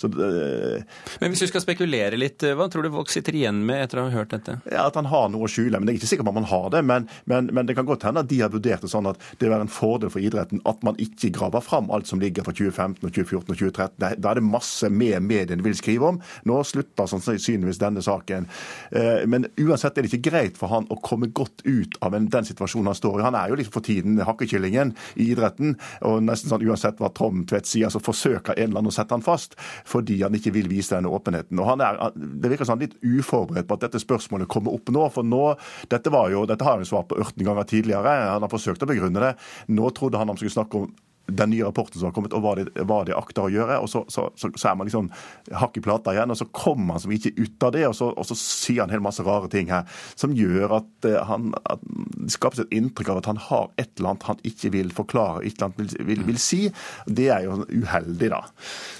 så, 0.00 0.10
øh... 0.10 0.82
men 1.20 1.34
hvis 1.34 1.44
du 1.44 1.50
skal 1.50 1.64
spekulere 1.64 2.18
litt, 2.20 2.44
hva 2.56 2.68
tror 2.70 2.86
du 2.86 2.92
folk 2.94 3.12
sitter 3.12 3.36
igjen 3.38 3.62
med 3.66 3.86
etter 3.86 4.02
å 4.02 4.08
ha 4.08 4.14
hørt 4.14 4.34
dette? 4.34 4.58
Ja, 4.70 4.86
At 4.88 4.98
han 4.98 5.08
har 5.10 5.30
noe 5.32 5.48
å 5.48 5.50
skjule. 5.50 5.78
men 5.78 5.88
det 5.88 5.94
er 5.94 6.00
ikke 6.02 6.03
sikker 6.10 6.26
på 6.26 6.32
om 6.32 6.40
man 6.40 6.48
har 6.50 6.70
det, 6.74 6.82
men, 6.86 7.08
men, 7.30 7.50
men, 7.52 7.66
det 7.66 7.76
kan 7.78 7.88
godt 7.88 8.06
hende 8.06 8.24
at 8.24 8.30
de 8.30 8.40
har 8.42 8.52
vurdert 8.52 8.84
det 8.84 8.90
sånn 8.92 9.08
at 9.10 9.20
det 9.38 9.46
vil 9.46 9.54
være 9.54 9.66
en 9.68 9.72
fordel 9.72 10.12
for 10.12 10.22
idretten 10.24 10.62
at 10.68 10.82
man 10.86 10.98
ikke 11.02 11.32
graver 11.34 11.64
fram 11.64 11.90
alt 11.94 12.08
som 12.10 12.22
ligger 12.22 12.46
fra 12.46 12.54
2015 12.54 13.00
og 13.00 13.14
2014 13.14 13.42
og 13.42 13.58
2013. 13.58 14.20
Da 14.22 14.30
er 14.30 14.40
det 14.40 14.46
masse 14.46 14.90
mer 14.92 15.22
mediene 15.24 15.64
vil 15.64 15.76
skrive 15.78 16.10
om. 16.12 16.20
Nå 16.48 16.60
slutter 16.66 17.08
sannsynligvis 17.10 17.80
denne 17.82 18.02
saken. 18.04 18.48
Eh, 18.92 19.24
men 19.30 19.48
uansett 19.60 19.98
er 19.98 20.06
det 20.06 20.12
ikke 20.12 20.30
greit 20.30 20.60
for 20.60 20.72
han 20.72 20.88
å 20.92 20.98
komme 21.04 21.30
godt 21.34 21.64
ut 21.66 21.98
av 22.04 22.14
den 22.14 22.48
situasjonen 22.48 22.92
han 22.92 22.98
står 22.98 23.20
i. 23.20 23.26
Han 23.26 23.38
er 23.38 23.52
jo 23.52 23.58
liksom 23.60 23.76
for 23.76 23.86
tiden 23.86 24.20
hakkekyllingen 24.24 24.94
i 25.20 25.30
idretten, 25.32 25.76
og 26.06 26.22
nesten 26.24 26.52
sånn 26.52 26.64
uansett 26.66 27.00
hva 27.02 27.10
Tom 27.14 27.44
Tvedt 27.48 27.68
sier, 27.68 27.92
så 27.92 28.02
forsøker 28.02 28.56
en 28.56 28.70
eller 28.70 28.82
annen 28.82 28.92
å 28.92 28.94
sette 28.94 29.16
han 29.16 29.24
fast 29.24 29.56
fordi 29.88 30.20
han 30.22 30.34
ikke 30.36 30.54
vil 30.54 30.68
vise 30.70 30.94
denne 30.94 31.12
åpenheten. 31.12 31.58
Og 31.60 31.68
han 31.68 31.82
er, 31.84 32.00
Det 32.14 32.50
virker 32.50 32.68
sånn 32.68 32.82
litt 32.82 32.96
uforberedt 33.02 33.68
på 33.68 33.78
at 33.78 33.86
dette 33.86 34.02
spørsmålet 34.02 34.50
kommer 34.50 34.74
opp 34.74 34.90
nå. 34.92 35.08
for 35.14 35.26
nå 35.26 35.44
dette, 35.92 36.12
jo, 36.32 36.44
dette 36.48 36.66
har 36.66 36.78
han 36.78 36.88
svart 36.88 37.10
på 37.10 37.18
18 37.20 37.44
ganger 37.46 37.68
tidligere. 37.70 38.14
Han 38.34 38.46
har 38.46 38.52
forsøkt 38.52 38.84
å 38.84 38.90
begrunne 38.90 39.22
det. 39.22 39.34
Nå 39.74 39.90
trodde 39.96 40.20
han 40.20 40.30
han 40.32 40.40
skulle 40.40 40.54
snakke 40.54 40.84
om 40.84 40.92
den 41.26 41.50
nye 41.50 41.64
rapporten 41.64 41.98
som 41.98 42.08
har 42.08 42.14
kommet, 42.14 42.34
og 42.36 42.42
hva 42.44 42.52
de, 42.58 42.66
hva 42.84 42.98
de 43.08 43.14
akter 43.16 43.46
å 43.46 43.52
gjøre. 43.52 43.78
og 43.80 43.88
så, 43.88 44.04
så, 44.12 44.26
så, 44.36 44.50
så, 44.52 44.68
er 44.68 44.76
man 44.76 44.88
liksom 44.88 45.08
hakk 45.56 45.78
i 45.80 45.82
plata 45.84 46.12
igjen, 46.12 46.32
og 46.34 46.38
så 46.38 46.46
kommer 46.52 46.96
han 46.96 47.04
som 47.04 47.14
ikke 47.16 47.32
ut 47.38 47.64
av 47.64 47.72
det. 47.76 47.84
Og 47.88 47.96
så, 47.96 48.10
og 48.12 48.28
så 48.28 48.36
sier 48.38 48.82
han 48.82 48.92
en 48.92 48.98
hel 48.98 49.04
masse 49.04 49.24
rare 49.24 49.48
ting 49.52 49.72
her 49.72 49.88
som 50.20 50.34
gjør 50.36 50.76
at, 50.80 50.90
uh, 51.08 51.22
han, 51.30 51.52
at 51.70 51.84
det 51.86 52.34
skapes 52.36 52.60
et 52.64 52.76
inntrykk 52.76 53.14
av 53.14 53.22
at 53.22 53.30
han 53.32 53.40
har 53.48 53.70
et 53.80 53.90
eller 53.96 54.12
annet 54.12 54.28
han 54.28 54.42
ikke 54.52 54.72
vil 54.76 54.92
forklare, 54.94 55.44
et 55.44 55.56
eller 55.56 55.70
annet 55.70 55.82
vil, 55.82 56.08
vil, 56.12 56.24
vil 56.28 56.40
si. 56.42 56.62
Det 57.08 57.30
er 57.32 57.48
jo 57.48 57.62
uheldig, 57.72 58.32
da. 58.34 58.42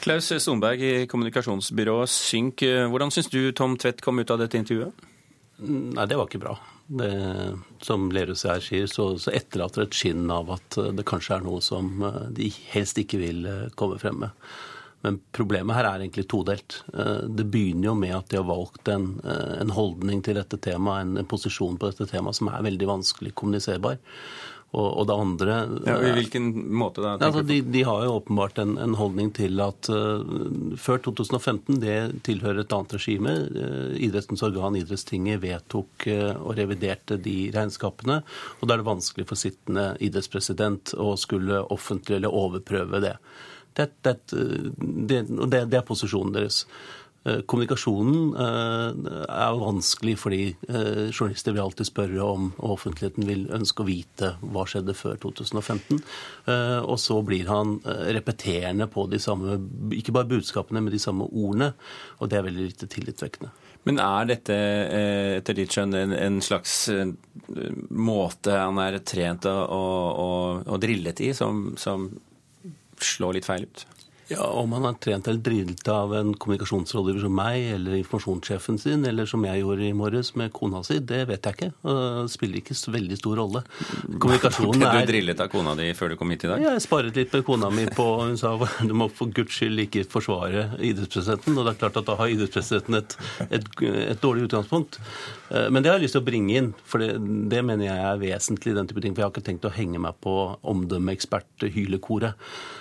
Klaus 0.04 0.32
Sonberg 0.44 0.80
i 0.84 0.94
kommunikasjonsbyrået 1.10 2.10
Synk, 2.14 2.64
hvordan 2.90 3.12
syns 3.12 3.28
du 3.32 3.40
Tom 3.56 3.76
Tvedt 3.80 4.00
kom 4.04 4.20
ut 4.20 4.32
av 4.32 4.40
dette 4.40 4.58
intervjuet? 4.60 5.10
Nei, 5.64 6.06
det 6.08 6.16
var 6.18 6.28
ikke 6.28 6.42
bra. 6.42 6.56
Det, 6.86 7.58
som 7.80 8.10
Lerus 8.12 8.44
her 8.44 8.60
sier, 8.60 8.86
så, 8.90 9.14
så 9.16 9.32
etterlater 9.32 9.86
et 9.86 9.96
skinn 9.96 10.28
av 10.32 10.52
at 10.58 10.76
eh, 10.80 10.92
det 10.96 11.06
kanskje 11.08 11.38
er 11.38 11.44
noe 11.46 11.62
som 11.64 11.90
eh, 12.04 12.22
de 12.36 12.50
helst 12.74 13.00
ikke 13.00 13.20
vil 13.22 13.46
eh, 13.48 13.66
komme 13.78 13.96
frem 14.02 14.20
med. 14.26 14.48
Men 15.04 15.18
problemet 15.36 15.76
her 15.76 15.88
er 15.88 16.00
egentlig 16.00 16.22
todelt. 16.32 16.78
Det 16.88 17.44
begynner 17.52 17.90
jo 17.90 17.92
med 17.98 18.14
at 18.16 18.30
de 18.32 18.38
har 18.38 18.46
valgt 18.48 18.88
en, 18.88 19.10
en 19.20 19.72
holdning 19.76 20.22
til 20.24 20.38
dette 20.38 20.56
temaet, 20.64 21.04
en, 21.04 21.18
en 21.20 21.28
posisjon 21.28 21.76
på 21.76 21.90
dette 21.90 22.06
temaet, 22.08 22.38
som 22.38 22.48
er 22.48 22.64
veldig 22.64 22.88
vanskelig 22.88 23.34
kommuniserbar. 23.36 23.98
Og, 24.74 24.88
og 25.00 25.06
det 25.06 25.14
andre 25.14 25.56
ja, 25.86 25.94
I 26.02 26.12
hvilken 26.16 26.48
måte 26.74 27.02
da? 27.04 27.14
Altså, 27.22 27.44
de, 27.46 27.60
de, 27.62 27.82
har 27.86 28.04
jo 28.04 28.16
åpenbart 28.18 28.58
en, 28.62 28.74
en 28.82 28.96
holdning 28.98 29.30
til 29.36 29.62
at 29.62 29.88
uh, 29.92 30.24
før 30.80 31.02
2015, 31.06 31.78
det 31.82 31.96
tilhører 32.26 32.64
et 32.64 32.74
annet 32.74 32.96
regime. 32.96 33.34
Uh, 33.54 33.94
idrettens 34.02 34.42
organ, 34.46 34.78
Idrettstinget, 34.78 35.42
vedtok 35.44 36.08
uh, 36.10 36.32
og 36.40 36.58
reviderte 36.58 37.20
de 37.22 37.36
regnskapene. 37.54 38.20
Og 38.58 38.66
da 38.66 38.74
er 38.74 38.82
det 38.82 38.90
vanskelig 38.90 39.28
for 39.30 39.38
sittende 39.38 39.92
idrettspresident 40.02 40.96
å 40.98 41.14
skulle 41.20 41.62
offentlig 41.74 42.18
eller 42.18 42.34
overprøve 42.34 43.02
det. 43.04 43.16
Det, 43.74 43.88
det, 44.06 44.18
det, 44.30 45.24
det, 45.28 45.64
det 45.70 45.78
er 45.80 45.86
posisjonen 45.86 46.34
deres. 46.34 46.64
Eh, 47.24 47.40
kommunikasjonen 47.48 48.34
eh, 48.36 49.12
er 49.32 49.56
vanskelig 49.56 50.14
fordi 50.20 50.40
eh, 50.68 51.06
journalister 51.08 51.54
vil 51.54 51.62
alltid 51.62 51.88
spørre 51.88 52.26
om, 52.26 52.50
og 52.58 52.74
offentligheten 52.74 53.24
vil 53.28 53.46
ønske 53.54 53.80
å 53.80 53.88
vite 53.88 54.34
hva 54.42 54.66
skjedde 54.68 54.96
før 54.98 55.16
2015. 55.22 56.02
Og 56.84 56.98
så 57.00 57.16
blir 57.24 57.48
han 57.48 57.78
repeterende 57.84 58.86
på 58.92 59.06
de 59.10 59.20
samme, 59.22 59.56
ikke 59.96 60.12
bare 60.14 60.28
budskapene, 60.28 60.82
men 60.84 60.92
de 60.92 61.00
samme 61.00 61.26
ordene. 61.30 61.70
Og 62.20 62.28
det 62.30 62.38
er 62.38 62.46
veldig 62.46 62.66
lite 62.68 62.88
tillitvekkende. 62.92 63.52
Men 63.88 64.00
er 64.00 64.28
dette 64.28 64.58
etter 65.38 65.56
ditt 65.56 65.74
skjønn 65.74 65.96
en, 65.96 66.38
slags 66.44 66.86
måte 67.90 68.56
han 68.56 68.80
er 68.80 69.00
trent 69.04 69.48
og, 69.50 69.64
og, 69.72 70.62
og 70.68 70.80
drillet 70.84 71.24
i, 71.24 71.32
som, 71.36 71.66
som 71.80 72.08
slår 73.00 73.38
litt 73.38 73.48
feil 73.48 73.68
ut? 73.68 73.86
Ja, 74.28 74.46
Om 74.46 74.72
han 74.72 74.86
er 74.88 74.96
trent 75.02 75.28
eller 75.28 75.42
drillet 75.44 75.88
av 75.92 76.14
en 76.16 76.32
kommunikasjonsrådgiver 76.40 77.20
som 77.26 77.34
meg, 77.36 77.66
eller 77.74 77.98
informasjonssjefen 77.98 78.78
sin, 78.80 79.04
eller 79.04 79.28
som 79.28 79.44
jeg 79.44 79.60
gjorde 79.60 79.84
i 79.84 79.92
morges 79.96 80.32
med 80.40 80.52
kona 80.56 80.80
si, 80.86 80.96
det 81.04 81.24
vet 81.28 81.44
jeg 81.44 81.58
ikke. 81.58 81.70
Det 81.84 82.32
spiller 82.32 82.60
ikke 82.62 82.76
så 82.78 82.94
veldig 82.94 83.18
stor 83.20 83.36
rolle. 83.42 83.64
Kommunikasjonen 84.08 84.86
er... 84.88 85.04
Du 85.04 85.12
drillet 85.12 85.44
av 85.44 85.50
kona 85.52 85.74
di 85.76 85.90
før 85.96 86.14
du 86.14 86.18
kom 86.20 86.32
hit 86.32 86.46
i 86.46 86.52
dag? 86.54 86.64
Ja, 86.64 86.72
jeg 86.72 86.86
sparet 86.86 87.20
litt 87.20 87.36
med 87.36 87.44
kona 87.44 87.68
mi 87.74 87.84
på 87.92 88.06
Hun 88.22 88.38
sa 88.40 88.54
du 88.56 88.94
må 88.96 89.10
for 89.12 89.32
guds 89.34 89.58
skyld 89.58 89.84
ikke 89.84 90.06
forsvare 90.08 90.70
idrettspresidenten. 90.78 91.58
Og 91.58 91.66
det 91.66 91.74
er 91.74 91.80
klart 91.84 92.00
at 92.00 92.08
da 92.08 92.16
har 92.18 92.32
idrettspresidenten 92.32 93.00
et, 93.00 93.16
et, 93.50 93.68
et 94.14 94.22
dårlig 94.22 94.48
utgangspunkt. 94.48 95.00
Eh, 95.50 95.68
men 95.70 95.82
det 95.82 95.92
har 95.92 95.98
jeg 95.98 96.06
lyst 96.06 96.16
til 96.18 96.24
å 96.24 96.28
bringe 96.30 96.56
inn, 96.58 96.70
for 96.88 97.02
det, 97.02 97.18
det 97.52 97.60
mener 97.66 97.88
jeg 97.90 98.08
er 98.08 98.22
vesentlig. 98.22 98.74
den 98.78 98.88
type 98.88 99.04
ting, 99.04 99.14
For 99.14 99.24
jeg 99.24 99.28
har 99.28 99.34
ikke 99.34 99.48
tenkt 99.50 99.68
å 99.68 99.74
henge 99.74 100.00
meg 100.02 100.16
på 100.24 100.34
omdømmeekspert-hylekoret 100.72 102.40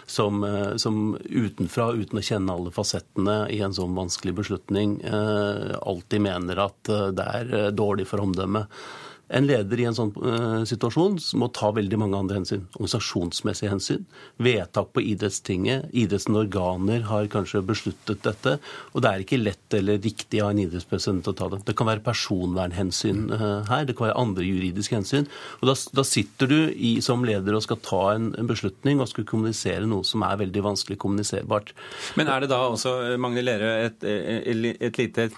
som, 0.09 0.43
eh, 0.47 0.75
som 0.81 1.17
utenfra, 1.33 1.91
uten 1.97 2.19
å 2.19 2.23
kjenne 2.23 2.53
alle 2.53 2.73
fasettene 2.73 3.43
i 3.53 3.59
en 3.65 3.75
sånn 3.75 3.95
vanskelig 3.97 4.35
beslutning, 4.41 4.99
eh, 5.05 5.73
alltid 5.81 6.23
mener 6.25 6.61
at 6.65 6.91
eh, 6.91 7.09
det 7.15 7.25
er 7.39 7.53
eh, 7.57 7.71
dårlig 7.75 8.07
for 8.09 8.23
omdømmet. 8.23 8.71
En 9.33 9.47
leder 9.49 9.81
i 9.81 9.85
en 9.89 9.95
sånn 9.97 10.11
uh, 10.21 10.61
situasjon 10.67 11.17
må 11.41 11.49
ta 11.55 11.71
veldig 11.73 11.97
mange 12.01 12.19
andre 12.19 12.39
hensyn. 12.39 12.67
Organisasjonsmessige 12.77 13.71
hensyn. 13.71 14.05
Vedtak 14.43 14.91
på 14.93 15.01
idrettstinget. 15.01 15.89
Idrettens 15.89 16.37
organer 16.43 17.07
har 17.09 17.29
kanskje 17.33 17.63
besluttet 17.65 18.21
dette. 18.27 18.57
Og 18.93 19.03
det 19.03 19.09
er 19.09 19.23
ikke 19.23 19.41
lett 19.41 19.77
eller 19.77 20.01
riktig 20.03 20.43
av 20.43 20.51
en 20.53 20.61
idrettspresident 20.63 21.31
å 21.31 21.35
ta 21.37 21.49
det. 21.53 21.63
Det 21.67 21.75
kan 21.79 21.89
være 21.89 22.05
personvernhensyn 22.05 23.23
uh, 23.33 23.63
her. 23.71 23.87
Det 23.89 23.97
kan 23.97 24.09
være 24.09 24.19
andre 24.21 24.45
juridiske 24.45 24.99
hensyn. 24.99 25.29
Og 25.61 25.71
da, 25.71 25.77
da 25.97 26.05
sitter 26.07 26.51
du 26.51 26.59
i, 26.73 26.95
som 27.05 27.25
leder 27.25 27.57
og 27.57 27.65
skal 27.65 27.81
ta 27.83 28.03
en, 28.13 28.31
en, 28.37 28.49
beslutning 28.53 29.01
og 29.01 29.09
skulle 29.09 29.29
kommunisere 29.29 29.87
noe 29.89 30.05
som 30.05 30.25
er 30.27 30.37
veldig 30.43 30.65
vanskelig 30.67 30.99
kommuniserbart. 31.01 31.73
Men 32.19 32.29
er 32.29 32.43
det 32.43 32.51
da 32.53 32.61
også, 32.67 32.93
Magne 33.21 33.41
Lerøe, 33.41 33.89
et, 33.89 34.05
et, 34.05 34.69
et 34.77 35.01
lite 35.01 35.31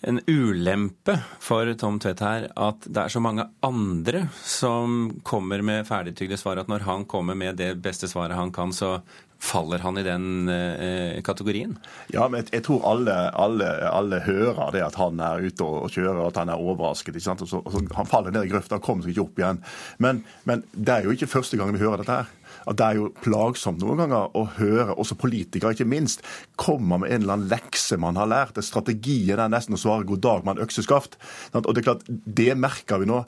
en 0.00 0.20
ulempe 0.26 1.16
for 1.40 1.68
Tom 1.80 1.98
Tvedt 2.00 2.22
her 2.24 2.46
at 2.56 2.86
det 2.88 3.02
er 3.02 3.12
så 3.12 3.20
mange 3.22 3.44
andre 3.64 4.26
som 4.44 5.10
kommer 5.26 5.64
med 5.66 5.88
ferdigtygde 5.88 6.38
svar, 6.40 6.60
at 6.60 6.70
når 6.72 6.86
han 6.86 7.04
kommer 7.10 7.36
med 7.36 7.60
det 7.60 7.74
beste 7.84 8.08
svaret 8.08 8.38
han 8.38 8.52
kan, 8.54 8.72
så 8.72 8.98
faller 9.40 9.80
han 9.80 9.98
i 9.98 10.04
den 10.04 10.48
eh, 10.52 11.20
kategorien? 11.24 11.78
Ja, 12.12 12.26
men 12.28 12.44
jeg, 12.52 12.62
tror 12.66 12.84
alle, 12.88 13.14
alle, 13.32 13.68
alle, 13.88 14.20
hører 14.26 14.74
det 14.74 14.82
at 14.84 14.98
han 15.00 15.20
er 15.24 15.46
ute 15.48 15.64
og, 15.64 15.88
kjører, 15.92 16.26
at 16.26 16.40
han 16.42 16.52
er 16.52 16.60
overrasket. 16.60 17.16
ikke 17.16 17.24
sant? 17.24 17.44
Og 17.44 17.48
så, 17.48 17.62
og 17.64 17.72
så, 17.72 17.84
han 17.96 18.10
faller 18.10 18.34
ned 18.34 18.48
i 18.48 18.52
grøfta 18.52 18.76
og 18.76 18.84
kommer 18.84 19.06
seg 19.06 19.14
ikke 19.14 19.24
opp 19.24 19.40
igjen. 19.40 19.62
Men, 20.04 20.22
men 20.48 20.64
det 20.72 20.96
er 20.96 21.08
jo 21.08 21.16
ikke 21.16 21.30
første 21.38 21.60
gang 21.60 21.72
vi 21.72 21.80
hører 21.80 22.04
dette 22.04 22.20
her 22.20 22.36
at 22.66 22.78
det 22.78 22.86
er 22.86 22.98
jo 22.98 23.10
plagsomt 23.24 23.80
noen 23.82 24.02
ganger 24.02 24.34
å 24.36 24.46
høre, 24.58 24.96
også 24.96 25.18
politikere 25.20 25.74
ikke 25.76 25.88
minst, 25.88 26.24
komme 26.60 27.00
med 27.00 27.10
en 27.10 27.24
eller 27.24 27.36
annen 27.38 27.52
lekse 27.52 27.98
man 28.00 28.18
har 28.20 28.30
lært. 28.30 28.60
Strategien 28.64 29.40
er 29.40 29.52
nesten 29.52 29.76
å 29.76 29.80
svare 29.80 30.04
'god 30.04 30.24
dag 30.24 30.44
med 30.44 30.62
økseskaft'. 30.64 31.16
Og 31.54 31.74
det 31.74 31.82
er 31.82 31.88
klart, 31.88 32.04
det 32.08 32.56
merker 32.56 33.00
vi 33.00 33.10
nå 33.10 33.24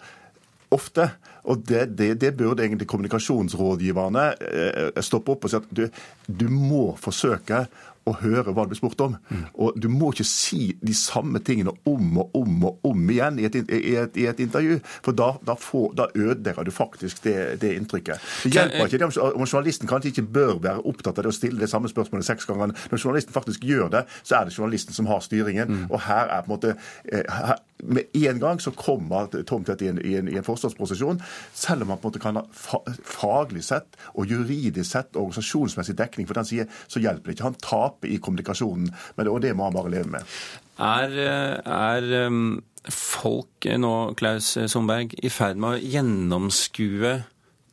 ofte. 0.72 1.10
Og 1.50 1.64
det, 1.66 1.98
det, 1.98 2.20
det, 2.22 2.36
burde 2.38 2.62
egentlig 2.62 2.86
kommunikasjonsrådgiverne 2.88 4.26
eh, 4.46 5.00
stoppe 5.02 5.34
opp 5.34 5.44
og 5.44 5.50
si 5.50 5.58
at 5.58 5.66
du, 5.74 5.88
du 6.26 6.46
må 6.48 6.92
forsøke 7.00 7.64
å 8.08 8.14
høre 8.18 8.52
hva 8.52 8.64
det 8.64 8.72
blir 8.72 8.80
spurt 8.80 9.02
om. 9.04 9.16
Mm. 9.30 9.44
Og 9.64 9.78
du 9.80 9.88
må 9.92 10.12
ikke 10.12 10.26
si 10.26 10.72
de 10.82 10.94
samme 10.96 11.42
tingene 11.44 11.74
om 11.88 12.18
og 12.22 12.36
om 12.38 12.66
og 12.68 12.86
om 12.88 13.10
igjen 13.12 13.40
i 13.40 13.46
et, 13.48 13.58
i 13.62 13.94
et, 14.00 14.18
i 14.18 14.26
et 14.30 14.42
intervju, 14.42 14.78
for 15.04 15.16
da, 15.16 15.32
da, 15.46 15.56
får, 15.58 15.88
da 15.98 16.08
ødelegger 16.14 16.66
du 16.66 16.72
faktisk 16.74 17.22
det, 17.26 17.36
det, 17.62 17.74
inntrykket. 17.78 18.22
Det 18.44 18.54
hjelper 18.56 18.88
ikke 18.88 19.02
det 19.02 19.08
om, 19.08 19.46
journalisten 19.46 19.90
kanskje 19.90 20.12
ikke 20.12 20.28
bør 20.38 20.54
være 20.62 20.86
opptatt 20.88 21.18
av 21.18 21.26
det 21.26 21.34
å 21.34 21.36
stille 21.36 21.62
det 21.62 21.70
samme 21.70 21.90
spørsmålet 21.92 22.26
seks 22.28 22.48
ganger. 22.48 22.74
Når 22.90 23.02
journalisten 23.02 23.36
faktisk 23.36 23.66
gjør 23.66 23.92
det, 23.96 24.06
så 24.22 24.40
er 24.40 24.48
det 24.48 24.56
journalisten 24.56 24.96
som 24.96 25.10
har 25.10 25.22
styringen. 25.24 25.70
Mm. 25.70 25.84
Og 25.90 26.02
her 26.08 26.26
er 26.26 26.46
på 26.46 26.50
en 26.50 26.56
måte 26.56 26.74
eh, 26.74 27.26
her, 27.28 27.60
med 27.82 28.04
en 28.14 28.38
gang 28.38 28.60
så 28.62 28.70
kommer 28.70 29.26
Tom 29.42 29.64
Tvedt 29.66 29.82
i 29.82 29.88
en, 29.90 29.98
i 30.06 30.14
en, 30.18 30.28
i 30.30 30.36
en 30.38 30.46
forsvarsprosesjon, 30.46 31.18
selv 31.54 31.82
om 31.82 31.90
han 31.90 31.98
på 31.98 32.08
en 32.08 32.12
måte 32.12 32.22
kan 32.22 32.38
ha 32.38 32.82
faglig 33.02 33.64
sett 33.66 33.98
og 34.14 34.30
juridisk 34.30 34.92
sett 34.92 35.18
organisasjonsmessig 35.18 35.96
dekning 35.98 36.28
for 36.28 36.38
den 36.38 36.46
side, 36.46 36.68
så 36.86 37.02
hjelper 37.02 37.30
det 37.30 37.36
ikke. 37.36 37.48
Han 37.50 37.58
taper 37.58 37.91
i 38.08 38.18
kommunikasjonen, 38.22 38.90
men, 39.18 39.30
og 39.30 39.40
det 39.44 39.54
må 39.56 39.68
han 39.68 39.76
bare 39.76 39.92
leve 39.92 40.12
med. 40.16 40.34
Er, 40.82 41.16
er 41.62 42.08
um, 42.26 42.62
folk 42.88 43.68
nå, 43.78 43.94
Klaus 44.18 44.54
Sundberg, 44.72 45.14
i 45.22 45.30
ferd 45.32 45.60
med 45.62 45.76
å 45.76 45.94
gjennomskue 45.94 47.16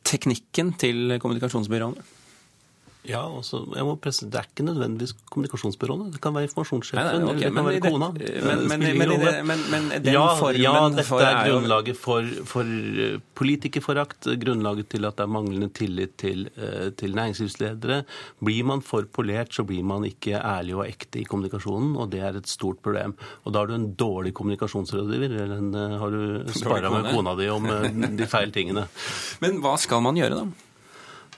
teknikken 0.06 0.74
til 0.80 1.18
kommunikasjonsbyråene? 1.22 2.19
Ja, 3.08 3.22
altså, 3.24 3.62
jeg 3.72 3.84
må 3.88 3.94
presse, 3.96 4.26
Det 4.28 4.36
er 4.36 4.46
ikke 4.50 4.64
nødvendigvis 4.66 5.14
kommunikasjonsbyråene. 5.32 6.10
Det 6.12 6.20
kan 6.20 6.34
være 6.36 6.50
informasjonssjefen 6.50 7.00
okay, 7.00 7.16
eller 7.16 7.38
det 7.38 7.54
kan 7.56 7.64
være 7.64 7.80
kona. 7.86 8.08
Men, 8.12 8.64
men, 8.68 8.84
men, 9.48 9.62
men, 9.72 9.86
den 10.04 10.12
ja, 10.12 10.24
formen 10.36 10.60
ja, 10.60 10.74
dette 10.92 11.20
er 11.24 11.40
grunnlaget 11.48 11.96
for, 11.96 12.28
for 12.50 12.68
eh, 12.68 13.16
politikerforakt. 13.40 14.28
Grunnlaget 14.44 14.90
til 14.92 15.08
at 15.08 15.16
det 15.16 15.24
er 15.24 15.32
manglende 15.32 15.70
tillit 15.72 16.14
til, 16.20 16.46
eh, 16.60 16.90
til, 16.92 17.16
næringslivsledere. 17.16 18.02
Blir 18.44 18.68
man 18.68 18.84
for 18.84 19.08
polert, 19.08 19.54
så 19.56 19.64
blir 19.64 19.86
man 19.86 20.04
ikke 20.04 20.36
ærlig 20.36 20.76
og 20.76 20.84
ekte 20.84 21.24
i 21.24 21.26
kommunikasjonen, 21.28 21.96
og 21.96 22.12
det 22.12 22.20
er 22.20 22.36
et 22.36 22.52
stort 22.52 22.84
problem. 22.84 23.16
Og 23.46 23.54
da 23.54 23.64
har 23.64 23.72
du 23.72 23.78
en 23.80 23.92
dårlig 23.96 24.36
kommunikasjonsrådgiver, 24.36 25.38
eller 25.40 25.56
en, 25.56 25.72
eh, 25.72 26.00
har 26.04 26.12
du 26.12 26.44
spara 26.60 26.92
med 26.92 27.14
kona 27.14 27.38
di 27.40 27.48
om 27.48 27.64
de 28.20 28.28
feil 28.28 28.52
tingene. 28.52 28.90
Men 29.42 29.64
hva 29.64 29.78
skal 29.80 30.04
man 30.04 30.20
gjøre, 30.20 30.44
da? 30.44 30.68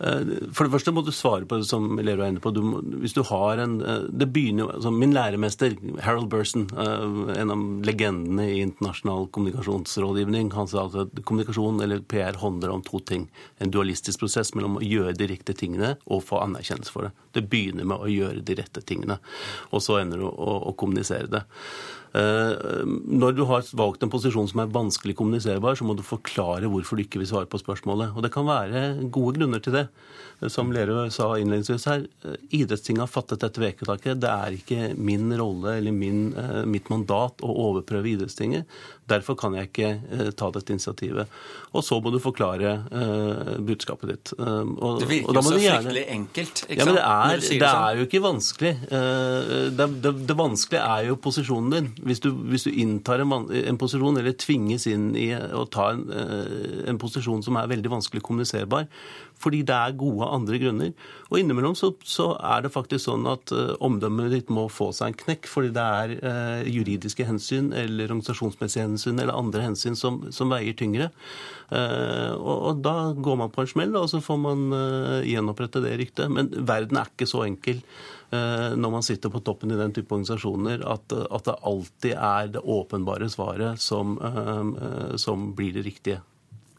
Eh, 0.03 0.51
for 0.55 0.67
det 0.67 0.73
første 0.75 0.93
må 0.95 1.05
du 1.07 1.12
svare 1.15 1.47
på 1.47 1.61
det 1.61 1.69
som 1.69 1.87
Lero 2.01 2.25
er 2.25 2.33
inne 2.33 2.43
på. 2.43 2.51
Du 2.55 2.62
hvis 3.03 3.15
du 3.15 3.23
har 3.29 3.61
en 3.62 3.77
eh, 3.81 4.09
det 4.11 4.29
begynner 4.35 4.65
jo, 4.65 4.71
altså 4.75 4.93
Min 4.95 5.15
læremester, 5.15 5.77
Harold 6.03 6.29
Burson, 6.33 6.67
eh, 6.75 7.33
en 7.38 7.55
av 7.55 7.62
legendene 7.87 8.49
i 8.51 8.61
internasjonal 8.65 9.29
kommunikasjonsrådgivning, 9.35 10.53
han 10.57 10.71
sa 10.71 10.88
at 10.88 11.23
kommunikasjon 11.23 11.83
eller 11.85 12.03
PR 12.11 12.41
handler 12.43 12.75
om 12.75 12.85
to 12.87 13.03
ting. 13.07 13.29
En 13.62 13.73
dualistisk 13.73 14.25
prosess 14.25 14.55
mellom 14.59 14.81
å 14.81 14.85
gjøre 14.87 15.17
de 15.19 15.31
riktige 15.31 15.62
tingene 15.65 15.95
og 16.07 16.25
få 16.27 16.43
anerkjennelse 16.43 16.95
for 16.95 17.09
det. 17.09 17.15
Det 17.38 17.47
begynner 17.53 17.87
med 17.88 18.03
å 18.03 18.11
gjøre 18.11 18.43
de 18.45 18.59
rette 18.59 18.83
tingene, 18.87 19.21
og 19.71 19.85
så 19.85 20.01
ender 20.03 20.21
du 20.21 20.29
å, 20.29 20.59
å 20.69 20.75
kommunisere 20.79 21.31
det. 21.31 21.47
Eh, 22.12 22.83
når 23.09 23.37
du 23.37 23.44
har 23.48 23.64
valgt 23.79 24.03
en 24.05 24.12
posisjon 24.12 24.48
som 24.51 24.61
er 24.61 24.72
vanskelig 24.72 25.16
kommuniserbar, 25.16 25.79
så 25.79 25.87
må 25.88 25.96
du 25.96 26.05
forklare 26.05 26.68
hvorfor 26.68 26.98
du 26.98 27.07
ikke 27.07 27.22
vil 27.22 27.31
svare 27.31 27.48
på 27.48 27.61
spørsmålet. 27.62 28.12
Og 28.12 28.25
det 28.25 28.33
kan 28.35 28.48
være 28.48 29.09
gode 29.14 29.38
grunner 29.38 29.64
til 29.64 29.79
det. 29.81 29.87
Som 30.51 30.72
Lerøe 30.75 31.07
sa 31.14 31.29
innledningsvis 31.38 31.87
her, 31.88 32.07
eh, 32.27 32.37
idrettstinget 32.51 33.07
har 33.07 33.12
fattet 33.12 33.40
dette 33.40 33.62
vedtaket. 33.62 34.20
Det 34.20 34.29
er 34.29 34.59
ikke 34.59 34.96
min 34.98 35.31
rolle 35.38 35.79
eller 35.79 35.92
min, 35.92 36.35
eh, 36.37 36.64
mitt 36.64 36.90
mandat 36.90 37.40
å 37.40 37.57
overprøve 37.68 38.12
idrettstinget. 38.12 38.66
Derfor 39.09 39.35
kan 39.35 39.55
jeg 39.55 39.70
ikke 39.70 40.35
ta 40.37 40.51
dette 40.51 40.72
initiativet. 40.72 41.29
Og 41.72 41.85
så 41.85 41.98
må 42.05 42.12
du 42.12 42.18
forklare 42.22 42.72
uh, 42.92 43.57
budskapet 43.64 44.11
ditt. 44.12 44.33
Uh, 44.38 44.62
og, 44.77 45.01
det 45.01 45.09
virker 45.09 45.38
jo 45.38 45.42
så 45.46 45.57
gjerne... 45.57 45.88
fryktelig 45.88 46.05
enkelt. 46.14 46.62
ikke 46.66 46.79
ja, 46.79 46.87
men 46.87 46.98
det 46.98 47.05
er, 47.05 47.33
det, 47.33 47.48
det 47.48 47.70
sånn. 47.72 47.87
er 47.88 47.98
jo 47.98 48.07
ikke 48.09 48.22
vanskelig. 48.27 48.72
Uh, 48.92 49.70
det, 49.79 49.87
det, 50.05 50.12
det, 50.29 50.37
vanskelige 50.42 50.90
er 50.96 51.09
jo 51.09 51.18
posisjonen 51.25 51.72
din. 51.72 51.90
Hvis 52.03 52.23
du, 52.25 52.33
hvis 52.51 52.67
du 52.67 52.73
inntar 52.75 53.23
en, 53.23 53.33
en, 53.33 53.79
posisjon, 53.79 54.17
eller 54.19 54.35
tvinges 54.35 54.88
inn 54.91 55.12
i 55.19 55.29
å 55.33 55.62
ta 55.71 55.93
en, 55.95 56.03
en 56.91 56.99
posisjon 56.99 57.45
som 57.47 57.59
er 57.61 57.71
veldig 57.71 57.93
vanskelig 57.93 58.25
kommuniserbar, 58.27 58.88
fordi 59.43 59.63
det 59.67 59.75
er 59.75 59.99
gode 59.99 60.29
andre 60.29 60.59
grunner. 60.63 60.93
Og 61.31 61.41
innimellom 61.41 61.75
så, 61.79 61.93
så 62.07 62.33
er 62.39 62.65
det 62.65 62.73
faktisk 62.75 63.07
sånn 63.07 63.27
at 63.31 63.53
uh, 63.55 63.75
omdømmet 63.83 64.33
ditt 64.35 64.53
må 64.53 64.69
få 64.73 64.91
seg 64.95 65.13
en 65.13 65.19
knekk, 65.25 65.49
fordi 65.51 65.73
det 65.77 65.87
er 65.99 66.15
uh, 66.23 66.71
juridiske 66.71 67.27
hensyn 67.29 67.73
eller 67.77 68.11
organisasjonsmessige 68.11 68.87
hensyn 68.87 69.19
eller 69.23 69.37
andre 69.37 69.67
hensyn 69.67 69.99
som, 69.99 70.23
som 70.35 70.53
veier 70.53 70.77
tyngre. 70.79 71.11
Uh, 71.73 72.33
og, 72.37 72.57
og, 72.57 72.83
da 72.85 72.97
går 73.17 73.39
man 73.41 73.53
på 73.53 73.65
en 73.65 73.71
smell, 73.75 73.95
og 73.99 74.11
så 74.13 74.23
får 74.23 74.41
man 74.41 74.65
gjenopprette 75.27 75.83
det 75.85 75.95
ryktet. 76.01 76.33
Men 76.33 76.51
verden 76.69 77.01
er 77.01 77.13
ikke 77.13 77.31
så 77.31 77.47
enkel 77.47 77.83
når 78.33 78.89
man 78.95 79.05
sitter 79.05 79.29
på 79.29 79.43
toppen 79.45 79.75
i 79.75 79.77
den 79.77 79.93
type 79.93 80.09
organisasjoner, 80.09 80.81
at, 80.89 81.13
at 81.13 81.51
det 81.51 81.57
alltid 81.69 82.15
er 82.17 82.47
det 82.55 82.63
åpenbare 82.65 83.29
svaret 83.29 83.83
som, 83.85 84.15
som 85.21 85.51
blir 85.53 85.77
det 85.77 85.85
riktige. 85.85 86.23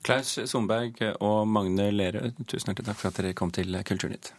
Klaus 0.03 0.35
Somberg 0.51 0.99
og 1.23 1.47
Magne 1.47 1.87
Lerøe, 1.95 2.33
tusen 2.43 2.73
hjertelig 2.73 2.89
takk 2.89 2.99
for 2.99 3.11
at 3.11 3.21
dere 3.21 3.37
kom 3.37 3.53
til 3.55 3.77
Kulturnytt. 3.87 4.33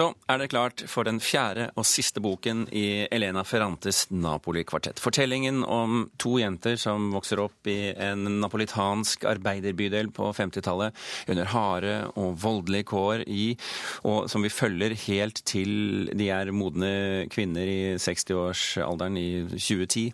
Så 0.00 0.06
er 0.32 0.38
det 0.40 0.46
klart 0.48 0.80
for 0.88 1.04
den 1.04 1.18
fjerde 1.20 1.66
og 1.76 1.84
siste 1.84 2.22
boken 2.24 2.62
i 2.72 3.04
Elena 3.12 3.42
Ferrantes 3.44 4.06
Napoli-kvartett. 4.08 4.96
Fortellingen 4.96 5.58
om 5.60 6.06
to 6.16 6.38
jenter 6.40 6.78
som 6.80 7.10
vokser 7.12 7.42
opp 7.42 7.68
i 7.68 7.90
en 7.92 8.22
napolitansk 8.40 9.26
arbeiderbydel 9.28 10.08
på 10.16 10.30
50-tallet 10.38 10.96
under 11.28 11.50
harde 11.52 11.92
og 12.14 12.38
voldelige 12.40 12.86
kår 12.88 13.26
i, 13.28 13.50
og 14.08 14.30
som 14.32 14.40
vi 14.46 14.48
følger 14.48 14.94
helt 15.02 15.42
til 15.44 16.08
de 16.16 16.30
er 16.32 16.48
modne 16.48 17.26
kvinner 17.28 17.68
i 17.68 17.82
60-årsalderen 18.00 19.18
i 19.20 19.26
2010. 19.52 20.06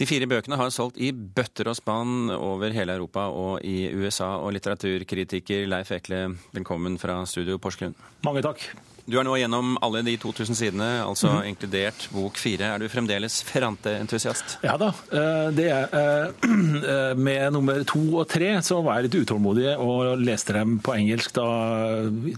De 0.00 0.08
fire 0.08 0.30
bøkene 0.30 0.56
har 0.56 0.72
solgt 0.72 0.96
i 0.96 1.10
bøtter 1.12 1.68
og 1.68 1.76
spann 1.76 2.32
over 2.32 2.72
hele 2.72 2.96
Europa 2.96 3.26
og 3.28 3.60
i 3.60 3.90
USA. 3.92 4.38
Og 4.40 4.56
litteraturkritiker 4.56 5.68
Leif 5.68 5.92
Ekle, 5.98 6.22
velkommen 6.56 6.96
fra 7.02 7.18
studio 7.28 7.60
Porsgrunn. 7.60 7.92
Mange 8.24 8.46
takk. 8.48 8.64
Du 9.02 9.16
er 9.18 9.26
nå 9.26 9.34
gjennom 9.34 9.74
alle 9.82 10.00
de 10.06 10.12
2000 10.20 10.54
sidene, 10.54 10.88
altså 11.02 11.32
mm. 11.32 11.46
inkludert 11.50 12.04
bok 12.14 12.36
fire. 12.38 12.68
Er 12.70 12.78
du 12.78 12.86
fremdeles 12.90 13.40
Ferrante-entusiast? 13.48 14.60
Ja 14.62 14.76
da, 14.78 14.92
eh, 15.10 15.48
det 15.56 15.66
er 15.74 15.96
eh, 15.98 16.46
eh, 16.92 17.14
Med 17.18 17.56
nummer 17.56 17.82
to 17.88 18.02
og 18.20 18.28
tre 18.30 18.52
så 18.62 18.78
var 18.86 19.00
jeg 19.00 19.08
litt 19.08 19.16
utålmodig 19.24 19.74
og 19.82 20.22
leste 20.22 20.54
dem 20.54 20.76
på 20.84 20.94
engelsk 20.94 21.34
da, 21.34 21.46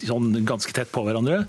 sånn 0.09 0.31
ganske 0.49 0.73
tett 0.77 0.93
på 0.95 1.03
hverandre. 1.05 1.43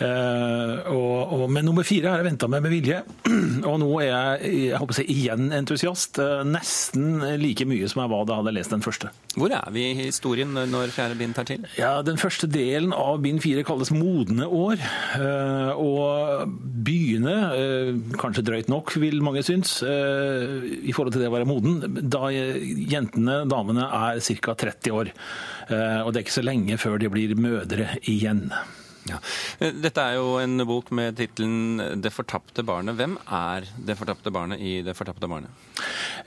Og, 0.00 1.32
og, 1.36 1.46
men 1.52 1.64
nummer 1.64 1.86
fire 1.86 2.12
har 2.12 2.20
jeg 2.20 2.28
venta 2.28 2.48
med 2.50 2.64
med 2.66 2.74
vilje. 2.74 3.00
Og 3.70 3.76
nå 3.80 3.88
er 4.02 4.08
jeg, 4.08 4.52
jeg 4.66 4.80
håper 4.80 4.94
å 4.94 4.98
si, 4.98 5.04
igjen 5.12 5.50
entusiast. 5.56 6.20
Nesten 6.48 7.24
like 7.40 7.66
mye 7.68 7.88
som 7.90 8.02
jeg 8.04 8.12
var 8.12 8.26
da 8.26 8.36
jeg 8.36 8.44
hadde 8.44 8.54
lest 8.56 8.74
den 8.74 8.84
første. 8.84 9.12
Hvor 9.36 9.52
er 9.54 9.72
vi 9.74 9.86
i 9.90 9.98
historien 10.02 10.52
når 10.52 10.92
fjerde 10.94 11.18
bind 11.20 11.36
tar 11.36 11.48
til? 11.48 11.66
Ja, 11.78 12.00
Den 12.06 12.20
første 12.20 12.48
delen 12.50 12.94
av 12.96 13.20
bind 13.24 13.42
fire 13.44 13.64
kalles 13.66 13.92
modne 13.94 14.48
år. 14.60 14.82
Eh, 15.20 15.80
og 15.80 16.52
byene, 16.86 17.36
eh, 17.56 17.90
kanskje 18.20 18.44
drøyt 18.46 18.70
nok 18.72 18.92
vil 19.02 19.20
mange 19.24 19.42
synes, 19.46 19.82
eh, 19.82 20.84
i 20.84 20.92
forhold 20.92 21.14
til 21.14 21.24
det 21.24 21.30
å 21.30 21.36
være 21.36 21.48
moden, 21.48 21.80
da 22.08 22.28
jentene, 22.30 23.48
damene, 23.48 23.88
er 23.88 24.20
ca. 24.20 24.54
30 24.54 24.90
år. 24.90 25.12
Og 25.70 26.12
det 26.12 26.18
er 26.18 26.24
ikke 26.24 26.40
så 26.40 26.42
lenge 26.42 26.78
før 26.82 26.98
de 26.98 27.08
blir 27.08 27.36
mødre 27.38 27.86
igjen. 28.10 28.50
Ja. 29.08 29.16
Dette 29.58 30.02
er 30.02 30.18
jo 30.18 30.36
en 30.42 30.60
bok 30.68 30.90
med 30.92 31.16
tittelen 31.16 32.00
'Det 32.02 32.12
fortapte 32.12 32.62
barnet'. 32.62 32.96
Hvem 32.96 33.16
er 33.26 33.64
det 33.78 33.96
fortapte 33.96 34.30
barnet 34.30 34.60
i 34.60 34.82
'Det 34.82 34.96
fortapte 34.96 35.26
barnet'? 35.26 35.50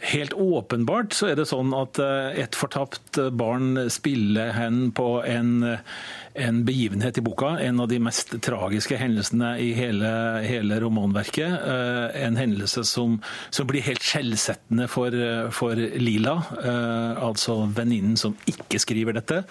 Helt 0.02 0.34
åpenbart 0.34 1.14
så 1.14 1.32
er 1.32 1.36
det 1.36 1.48
sånn 1.48 1.74
at 1.74 2.00
et 2.00 2.56
fortapt 2.56 3.20
barn 3.38 3.90
spiller 3.90 4.52
hen 4.52 4.92
på 4.92 5.24
en 5.26 5.78
en 6.34 6.66
begivenhet 6.66 7.18
i 7.18 7.22
boka. 7.22 7.58
En 7.62 7.80
av 7.80 7.88
de 7.88 8.00
mest 8.02 8.34
tragiske 8.42 8.98
hendelsene 8.98 9.54
i 9.62 9.70
hele, 9.78 10.10
hele 10.46 10.80
romanverket. 10.82 11.54
Eh, 11.54 12.24
en 12.26 12.38
hendelse 12.40 12.84
som, 12.90 13.20
som 13.54 13.70
blir 13.70 13.86
helt 13.86 14.04
skjellsettende 14.04 14.88
for, 14.92 15.14
for 15.54 15.78
Lila, 15.78 16.36
eh, 16.58 17.24
altså 17.24 17.60
venninnen 17.76 18.18
som 18.20 18.36
ikke 18.50 18.82
skriver 18.82 19.18
dette, 19.18 19.44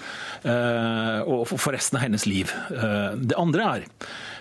eh, 0.42 1.20
og 1.22 1.46
for 1.52 1.74
resten 1.76 2.00
av 2.00 2.06
hennes 2.06 2.26
liv. 2.26 2.50
Det 3.16 3.38
andre 3.38 3.68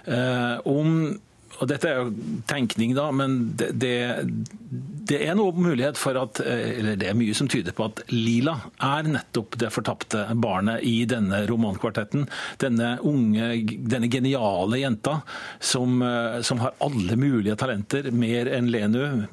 er 0.07 0.67
om 0.67 1.19
og 1.61 1.69
dette 1.69 1.89
er 1.89 1.99
jo 1.99 2.11
tenkning, 2.49 2.95
da, 2.97 3.05
men 3.13 3.51
det, 3.53 3.69
det, 3.77 5.19
er 5.21 5.35
noe 5.37 5.53
mulighet 5.53 5.99
for 5.99 6.17
at 6.17 6.39
Eller 6.41 6.97
det 6.97 7.11
er 7.11 7.17
mye 7.17 7.35
som 7.37 7.49
tyder 7.51 7.75
på 7.77 7.85
at 7.85 8.01
Lila 8.09 8.55
er 8.81 9.09
nettopp 9.09 9.57
det 9.61 9.69
fortapte 9.73 10.23
barnet 10.41 10.81
i 10.87 11.03
denne 11.09 11.43
romankvartetten. 11.49 12.25
Denne 12.61 12.95
unge, 13.05 13.51
denne 13.61 14.09
geniale 14.11 14.79
jenta 14.81 15.19
som, 15.59 16.01
som 16.41 16.63
har 16.63 16.73
alle 16.81 17.17
mulige 17.19 17.57
talenter, 17.61 18.09
mer 18.09 18.49
enn 18.49 18.71
Lenu. 18.73 19.27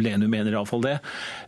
Lenu 0.00 0.24
mener 0.24 0.54
iallfall 0.54 0.86
det. 0.86 0.96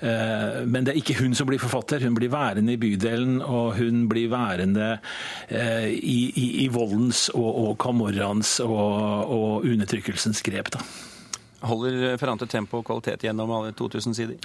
Men 0.02 0.84
det 0.84 0.92
er 0.92 1.00
ikke 1.00 1.18
hun 1.22 1.36
som 1.38 1.48
blir 1.48 1.62
forfatter. 1.62 2.04
Hun 2.04 2.18
blir 2.18 2.32
værende 2.34 2.76
i 2.76 2.80
bydelen, 2.80 3.38
og 3.40 3.78
hun 3.80 4.04
blir 4.10 4.28
værende 4.34 4.98
i, 5.48 6.18
i, 6.28 6.46
i 6.66 6.68
voldens 6.72 7.26
og, 7.32 7.48
og 7.48 7.72
kamorraens 7.80 8.58
og, 8.66 9.32
og 9.32 9.66
grep. 10.42 10.70
Da. 10.74 10.82
Holder 11.66 12.16
Ferrante 12.20 12.46
tempo 12.46 12.78
og 12.78 12.86
kvalitet 12.86 13.22
gjennom 13.26 13.50
alle 13.56 13.72
2000 13.72 14.14
sider? 14.14 14.36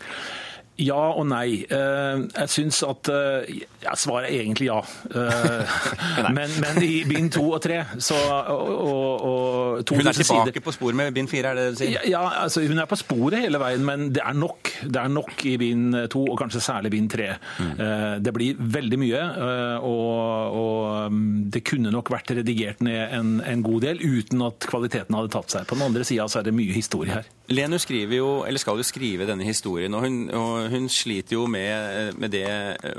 Ja 0.79 1.11
og 1.13 1.25
nei. 1.29 1.63
Eh, 1.67 2.21
jeg 2.31 2.51
syns 2.51 2.79
at 2.87 3.09
eh, 3.11 3.59
ja, 3.83 3.93
Svaret 3.99 4.29
er 4.29 4.39
egentlig 4.39 4.69
ja. 4.69 4.79
Eh, 5.11 5.73
men, 6.37 6.53
men, 6.63 6.79
i 6.85 7.01
bind 7.07 7.31
to 7.35 7.43
og 7.51 7.59
tre 7.63 7.81
så 8.01 8.15
og, 8.15 9.25
og 9.27 9.91
Hun 9.91 10.07
er 10.07 10.15
tilbake 10.15 10.53
sider. 10.53 10.61
på 10.63 10.73
sporet 10.75 10.97
med 10.97 11.11
bind 11.15 11.29
fire, 11.31 11.51
er 11.51 11.59
det 11.59 11.65
det 11.65 11.75
du 11.75 11.81
sier? 11.83 12.07
Ja, 12.09 12.23
altså, 12.43 12.63
hun 12.65 12.79
er 12.81 12.89
på 12.89 12.97
sporet 12.99 13.43
hele 13.43 13.59
veien, 13.61 13.83
men 13.85 14.09
det 14.15 14.23
er 14.23 14.37
nok. 14.37 14.71
Det 14.81 15.01
er 15.01 15.11
nok 15.11 15.45
i 15.49 15.57
bind 15.61 15.97
to, 16.13 16.23
og 16.31 16.39
kanskje 16.39 16.63
særlig 16.63 16.93
bind 16.95 17.11
tre. 17.13 17.33
Mm. 17.59 18.21
Det 18.23 18.33
blir 18.35 18.59
veldig 18.77 18.99
mye, 19.01 19.21
og, 19.85 20.57
og, 20.61 21.11
mm, 21.13 21.51
det 21.53 21.63
kunne 21.67 21.93
nok 21.93 22.11
vært 22.13 22.33
redigert 22.37 22.81
ned 22.85 23.15
en, 23.17 23.35
en 23.45 23.65
god 23.65 23.85
del 23.85 24.01
uten 24.01 24.43
at 24.47 24.69
kvaliteten 24.71 25.17
hadde 25.17 25.33
tatt 25.35 25.53
seg. 25.53 25.67
På 25.69 25.77
den 25.77 25.89
andre 25.89 26.07
sida 26.07 26.25
er 26.25 26.47
det 26.47 26.55
mye 26.55 26.75
historie 26.75 27.19
her. 27.19 27.29
Lenu 27.51 27.77
skriver 27.81 28.17
jo, 28.17 28.29
eller 28.47 28.61
skal 28.61 28.79
jo 28.79 28.85
skrive 28.85 29.25
denne 29.27 29.45
historien, 29.47 29.93
og 29.97 30.05
hun, 30.05 30.17
og 30.35 30.71
hun 30.71 30.87
sliter 30.91 31.35
jo 31.35 31.45
med, 31.51 32.15
med, 32.21 32.31
det, 32.33 32.45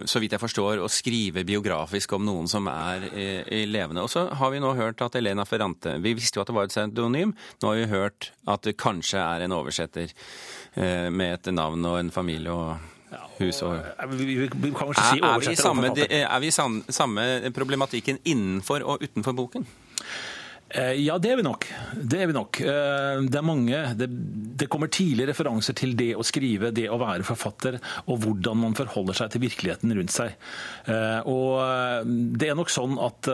så 0.08 0.20
vidt 0.22 0.36
jeg 0.36 0.42
forstår, 0.42 0.82
å 0.82 0.90
skrive 0.92 1.44
biografisk 1.48 2.14
om 2.16 2.24
noen 2.26 2.50
som 2.50 2.68
er 2.72 3.06
i, 3.10 3.26
i 3.60 3.64
levende. 3.70 4.04
Og 4.04 4.12
så 4.12 4.26
har 4.38 4.52
vi 4.52 4.62
nå 4.62 4.74
hørt 4.78 5.02
at 5.04 5.16
Elena 5.18 5.46
Ferrante 5.48 5.96
Vi 6.02 6.14
visste 6.18 6.38
jo 6.38 6.44
at 6.44 6.50
det 6.50 6.56
var 6.56 6.68
et 6.68 6.74
pseudonym. 6.74 7.34
Nå 7.62 7.70
har 7.70 7.80
vi 7.80 7.90
hørt 7.92 8.32
at 8.50 8.64
det 8.66 8.78
kanskje 8.80 9.20
er 9.22 9.46
en 9.46 9.56
oversetter 9.56 10.10
eh, 10.12 11.08
med 11.10 11.38
et 11.38 11.54
navn 11.54 11.84
og 11.88 12.00
en 12.00 12.12
familie 12.14 12.52
og 12.52 12.76
hus 13.38 13.62
og 13.66 13.76
Er 13.76 14.08
vi 14.08 15.52
i 15.52 15.56
samme, 15.56 15.92
er 16.88 16.92
samme 16.92 17.26
problematikken 17.54 18.20
innenfor 18.24 18.84
og 18.84 19.04
utenfor 19.04 19.36
boken? 19.36 19.66
Eh, 20.72 20.92
ja, 21.04 21.18
det 21.20 21.32
er 21.32 21.40
vi 21.40 21.44
nok. 21.44 21.66
Det 21.92 22.20
er 22.22 22.30
vi 22.30 22.36
nok. 22.36 22.60
Eh, 22.64 23.24
det 23.28 23.38
er 23.38 23.44
mange 23.44 23.80
det, 23.98 24.08
det, 24.60 24.68
kommer 24.72 24.88
tidlige 24.92 25.28
referanser 25.32 25.76
til 25.76 25.92
det 25.98 26.12
å 26.16 26.24
skrive, 26.24 26.72
det 26.72 26.88
å 26.88 27.00
være 27.02 27.26
forfatter, 27.28 27.76
og 28.06 28.22
hvordan 28.24 28.62
man 28.62 28.78
forholder 28.78 29.18
seg 29.20 29.34
til 29.34 29.44
virkeligheten 29.44 29.92
rundt 29.98 30.14
seg. 30.14 30.38
Eh, 30.88 31.20
og 31.28 32.08
det 32.38 32.48
er 32.48 32.58
nok 32.58 32.72
sånn 32.72 32.96
at 33.02 33.28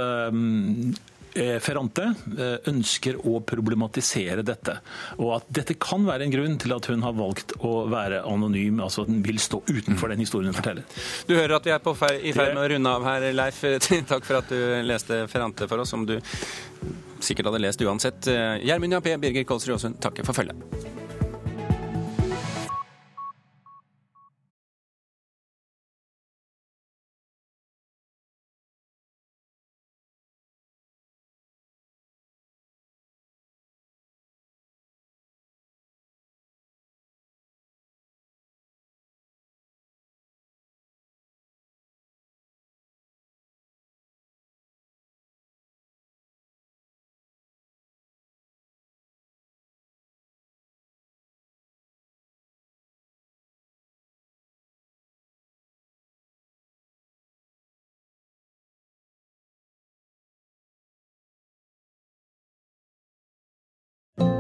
Ferrante 1.62 2.10
eh, 2.38 2.56
ønsker 2.70 3.18
å 3.26 3.38
problematisere 3.46 4.44
dette. 4.46 4.78
Og 5.18 5.34
at 5.38 5.48
dette 5.60 5.78
kan 5.80 6.06
være 6.06 6.26
en 6.26 6.34
grunn 6.34 6.58
til 6.60 6.74
at 6.76 6.90
hun 6.90 7.04
har 7.06 7.16
valgt 7.18 7.56
å 7.64 7.72
være 7.90 8.22
anonym, 8.28 8.82
altså 8.84 9.04
at 9.04 9.12
hun 9.12 9.22
vil 9.26 9.40
stå 9.42 9.62
utenfor 9.68 10.14
den 10.14 10.24
historien 10.24 10.52
hun 10.52 10.58
forteller. 10.58 10.86
Du 11.28 11.34
hører 11.36 11.58
at 11.58 11.68
vi 11.68 11.74
er 11.74 11.82
på 11.84 11.96
i 12.18 12.34
ferd 12.36 12.54
med 12.54 12.64
å 12.64 12.68
runde 12.74 12.94
av 12.98 13.08
her, 13.08 13.28
Leif. 13.36 13.64
Takk 14.12 14.28
for 14.28 14.42
at 14.42 14.52
du 14.52 14.60
leste 14.86 15.24
Ferrante 15.30 15.68
for 15.70 15.84
oss, 15.84 15.94
som 15.94 16.06
du 16.08 16.18
sikkert 17.24 17.50
hadde 17.50 17.64
lest 17.64 17.82
uansett. 17.82 18.30
Gjermund 18.62 18.98
Jappé, 18.98 19.18
Birger 19.20 19.48
Kolsrud 19.48 19.78
Aasund, 19.78 20.00
takker 20.02 20.26
for 20.26 20.38
følget. 20.38 20.97